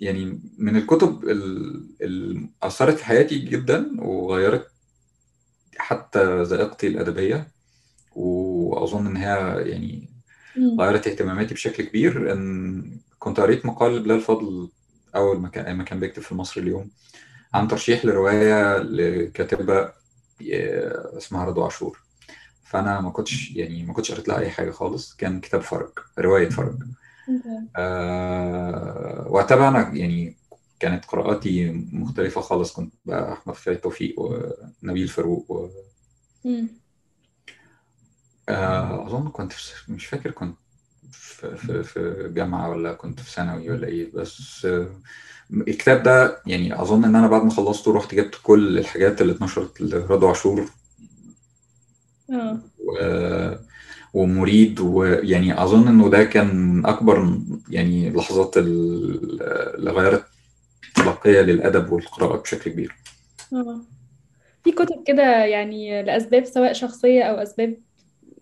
يعني 0.00 0.40
من 0.58 0.76
الكتب 0.76 1.24
اللي 2.00 2.48
أثرت 2.62 2.96
في 2.96 3.04
حياتي 3.04 3.38
جدا 3.38 3.90
وغيرت 3.98 4.70
حتى 5.76 6.42
ذائقتي 6.42 6.86
الأدبية 6.86 7.48
وأظن 8.16 9.06
إن 9.06 9.16
هي 9.16 9.62
يعني. 9.70 10.10
غيرت 10.80 11.06
اهتماماتي 11.06 11.54
بشكل 11.54 11.84
كبير 11.84 12.32
إن 12.32 13.00
كنت 13.18 13.40
قريت 13.40 13.66
مقال 13.66 14.02
بلال 14.02 14.20
فضل 14.20 14.70
أول 15.14 15.40
ما 15.40 15.48
كان 15.48 15.76
ما 15.76 15.84
كان 15.84 16.00
بيكتب 16.00 16.22
في 16.22 16.34
مصر 16.34 16.60
اليوم 16.60 16.90
عن 17.54 17.68
ترشيح 17.68 18.04
لرواية 18.04 18.78
لكاتبة 18.78 19.92
آه، 20.52 21.18
اسمها 21.18 21.44
رضوى 21.44 21.64
عاشور 21.64 22.00
فأنا 22.64 23.00
ما 23.00 23.10
كنتش 23.10 23.50
يعني 23.50 23.82
ما 23.84 23.92
كنتش 23.92 24.12
قريت 24.12 24.28
لها 24.28 24.38
أي 24.38 24.50
حاجة 24.50 24.70
خالص 24.70 25.16
كان 25.16 25.40
كتاب 25.40 25.60
فرج 25.60 25.90
رواية 26.18 26.48
فرج. 26.48 26.76
آه 27.76 29.26
وقتها 29.30 29.68
أنا 29.68 29.94
يعني 29.94 30.36
كانت 30.80 31.04
قراءاتي 31.04 31.70
مختلفة 31.92 32.40
خالص 32.40 32.72
كنت 32.72 32.94
بقى 33.04 33.32
أحمد 33.32 33.54
خالد 33.54 33.78
توفيق 33.78 34.14
ونبيل 34.20 35.08
فاروق 35.08 35.50
و... 35.50 35.68
آه 38.48 39.06
أظن 39.06 39.28
كنت 39.28 39.52
في 39.52 39.92
مش 39.92 40.06
فاكر 40.06 40.30
كنت 40.30 40.56
في, 41.12 41.56
في, 41.56 41.82
في 41.82 42.30
جامعة 42.34 42.70
ولا 42.70 42.92
كنت 42.92 43.20
في 43.20 43.30
ثانوي 43.30 43.70
ولا 43.70 43.86
إيه 43.86 44.12
بس 44.14 44.64
آه 44.64 44.86
الكتاب 45.50 46.02
ده 46.02 46.42
يعني 46.46 46.82
أظن 46.82 47.04
إن 47.04 47.16
أنا 47.16 47.28
بعد 47.28 47.42
ما 47.44 47.50
خلصته 47.50 47.92
رحت 47.94 48.14
جبت 48.14 48.34
كل 48.42 48.78
الحاجات 48.78 49.20
اللي 49.20 49.32
اتنشرت 49.32 49.80
لرضوى 49.80 50.28
عاشور. 50.28 50.70
آه. 52.30 52.58
و... 52.78 53.69
ومريد 54.14 54.80
ويعني 54.80 55.62
أظن 55.62 55.88
إنه 55.88 56.08
ده 56.10 56.24
كان 56.24 56.56
من 56.56 56.86
أكبر 56.86 57.38
يعني 57.68 58.10
لحظات 58.10 58.56
ال- 58.56 59.42
اللي 59.76 59.90
غيرت 59.90 60.24
تلقية 60.94 61.40
للأدب 61.40 61.92
والقراءة 61.92 62.36
بشكل 62.42 62.70
كبير. 62.70 62.94
آه. 63.52 63.80
في 64.64 64.72
كتب 64.72 65.02
كده 65.06 65.44
يعني 65.44 66.02
لأسباب 66.02 66.44
سواء 66.44 66.72
شخصية 66.72 67.22
أو 67.22 67.34
أسباب 67.34 67.76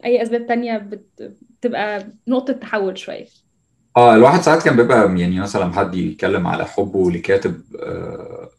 أي 0.05 0.23
أسباب 0.23 0.47
تانية 0.47 0.79
بت- 0.79 1.33
بتبقى 1.61 2.07
نقطة 2.29 2.53
تحول 2.53 2.99
شوية. 2.99 3.27
آه 3.97 4.15
الواحد 4.15 4.41
ساعات 4.41 4.63
كان 4.63 4.77
بيبقى 4.77 5.21
يعني 5.21 5.41
مثلا 5.41 5.73
حد 5.73 5.95
يتكلم 5.95 6.47
على 6.47 6.65
حبه 6.65 7.11
لكاتب 7.11 7.63
آه 7.83 8.51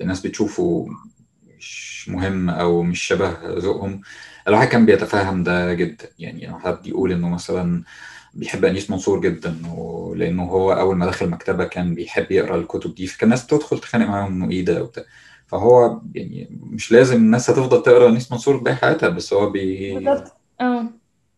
الناس 0.00 0.26
بتشوفه 0.26 0.86
مش 1.58 2.08
مهم 2.08 2.50
أو 2.50 2.82
مش 2.82 3.02
شبه 3.02 3.36
ذوقهم. 3.58 4.00
الواحد 4.48 4.68
كان 4.68 4.86
بيتفهم 4.86 5.42
ده 5.42 5.74
جدا. 5.74 6.08
يعني 6.18 6.58
حد 6.58 6.86
يقول 6.86 7.12
إنه 7.12 7.28
مثلا 7.28 7.82
بيحب 8.34 8.64
أنيس 8.64 8.90
منصور 8.90 9.20
جدا 9.20 9.56
ولأنه 9.76 10.42
هو 10.44 10.72
أول 10.72 10.96
ما 10.96 11.06
دخل 11.06 11.26
المكتبه 11.26 11.64
كان 11.64 11.94
بيحب 11.94 12.32
يقرأ 12.32 12.56
الكتب 12.56 12.94
دي 12.94 13.06
فكان 13.06 13.26
الناس 13.26 13.46
تدخل 13.46 13.78
تتخانق 13.78 14.06
معاهم 14.06 14.32
إنه 14.42 14.50
إيه 14.50 14.64
ده 14.64 14.82
وبتاع. 14.82 15.04
فهو 15.46 16.00
يعني 16.14 16.48
مش 16.62 16.92
لازم 16.92 17.16
الناس 17.16 17.50
هتفضل 17.50 17.82
تقرأ 17.82 18.08
أنيس 18.08 18.32
منصور 18.32 18.56
باقي 18.56 18.76
حياتها 18.76 19.08
بس 19.08 19.32
هو 19.32 19.50
بي 19.50 19.94
بالظبط. 19.94 20.32
آه. 20.60 20.86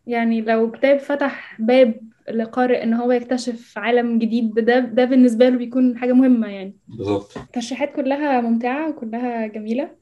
يعني 0.06 0.40
لو 0.40 0.70
كتاب 0.70 0.98
فتح 0.98 1.56
باب 1.60 1.94
لقارئ 2.30 2.82
إن 2.82 2.94
هو 2.94 3.12
يكتشف 3.12 3.78
عالم 3.78 4.18
جديد 4.18 4.54
ده 4.54 4.78
ده 4.78 5.04
بالنسبة 5.04 5.48
له 5.48 5.56
بيكون 5.58 5.98
حاجة 5.98 6.12
مهمة 6.12 6.46
يعني. 6.48 6.76
بالظبط. 6.88 7.36
الترشيحات 7.36 7.96
كلها 7.96 8.40
ممتعة 8.40 8.90
وكلها 8.90 9.46
جميلة. 9.46 10.01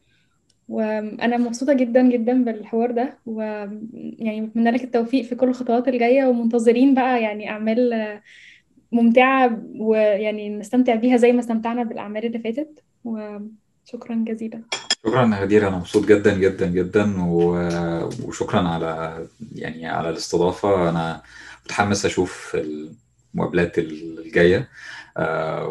وأنا 0.71 1.37
مبسوطة 1.37 1.73
جدا 1.73 2.03
جدا 2.03 2.45
بالحوار 2.45 2.91
ده 2.91 3.19
ويعني 3.27 4.41
بتمنى 4.41 4.71
لك 4.71 4.85
التوفيق 4.85 5.25
في 5.25 5.35
كل 5.35 5.49
الخطوات 5.49 5.89
الجاية 5.89 6.25
ومنتظرين 6.25 6.95
بقى 6.95 7.23
يعني 7.23 7.51
أعمال 7.51 7.93
آه، 7.93 8.23
ممتعة 8.93 9.63
ويعني 9.77 10.49
نستمتع 10.49 10.95
بيها 10.95 11.17
زي 11.17 11.33
ما 11.33 11.41
استمتعنا 11.41 11.83
بالأعمال 11.83 12.25
اللي 12.27 12.39
فاتت. 12.39 12.83
وشكرا 13.05 14.25
جزيلا. 14.29 14.63
شكرا 15.07 15.35
يا 15.37 15.41
غدير 15.43 15.69
أنا 15.69 15.77
مبسوط 15.77 16.07
جدا 16.07 16.39
جدا 16.39 16.67
جدا 16.67 17.15
وشكرا 18.25 18.69
على 18.69 19.19
يعني 19.55 19.89
على 19.89 20.11
الاستضافة. 20.11 20.91
أنا 20.91 21.23
متحمس 21.65 22.07
أشوف 22.07 22.57
المقابلات 23.35 23.79
الجاية. 23.79 24.69
آه، 25.17 25.69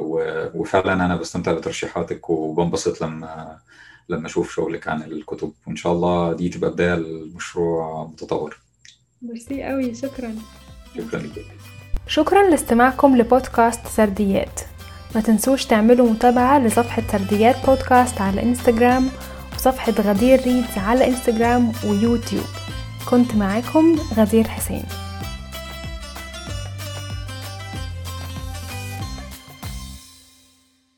وفعلا 0.56 0.93
أنا 0.93 1.16
بستمتع 1.16 1.54
بترشيحاتك 1.54 2.30
وبنبسط 2.30 3.02
لما 3.02 3.58
لما 4.10 4.28
أشوف 4.28 4.53
شغلك 4.53 4.88
عن 4.88 5.01
الكتب. 5.01 5.51
وإن 5.68 5.76
شاء 5.76 5.93
الله 5.93 6.34
دي 6.34 6.49
تبقى 6.49 6.72
بداية 6.72 6.95
لمشروع 6.95 8.03
متطور 8.03 8.60
ميرسي 9.22 9.64
قوي 9.64 9.95
شكرا. 9.95 10.36
شكرا 10.97 11.20
لك 11.20 11.45
شكرا 12.07 12.49
لاستماعكم 12.49 13.18
لبودكاست 13.18 13.88
سرديات. 13.88 14.60
ما 15.16 15.22
تنسوش 15.22 15.66
تعملوا 15.66 16.10
متابعة 16.10 16.60
لصفحة 16.60 17.03
سرديات 17.12 17.66
بودكاست 17.66 18.22
على 18.22 18.43
إنستغرام 18.43 19.10
وصفحة 19.55 19.91
غدير 19.91 20.41
ريدز 20.41 20.78
على 20.78 21.07
إنستغرام 21.07 21.72
ويوتيوب. 21.86 22.45
كنت 23.10 23.36
معاكم 23.36 23.99
غدير 24.18 24.47
حسين. 24.47 24.84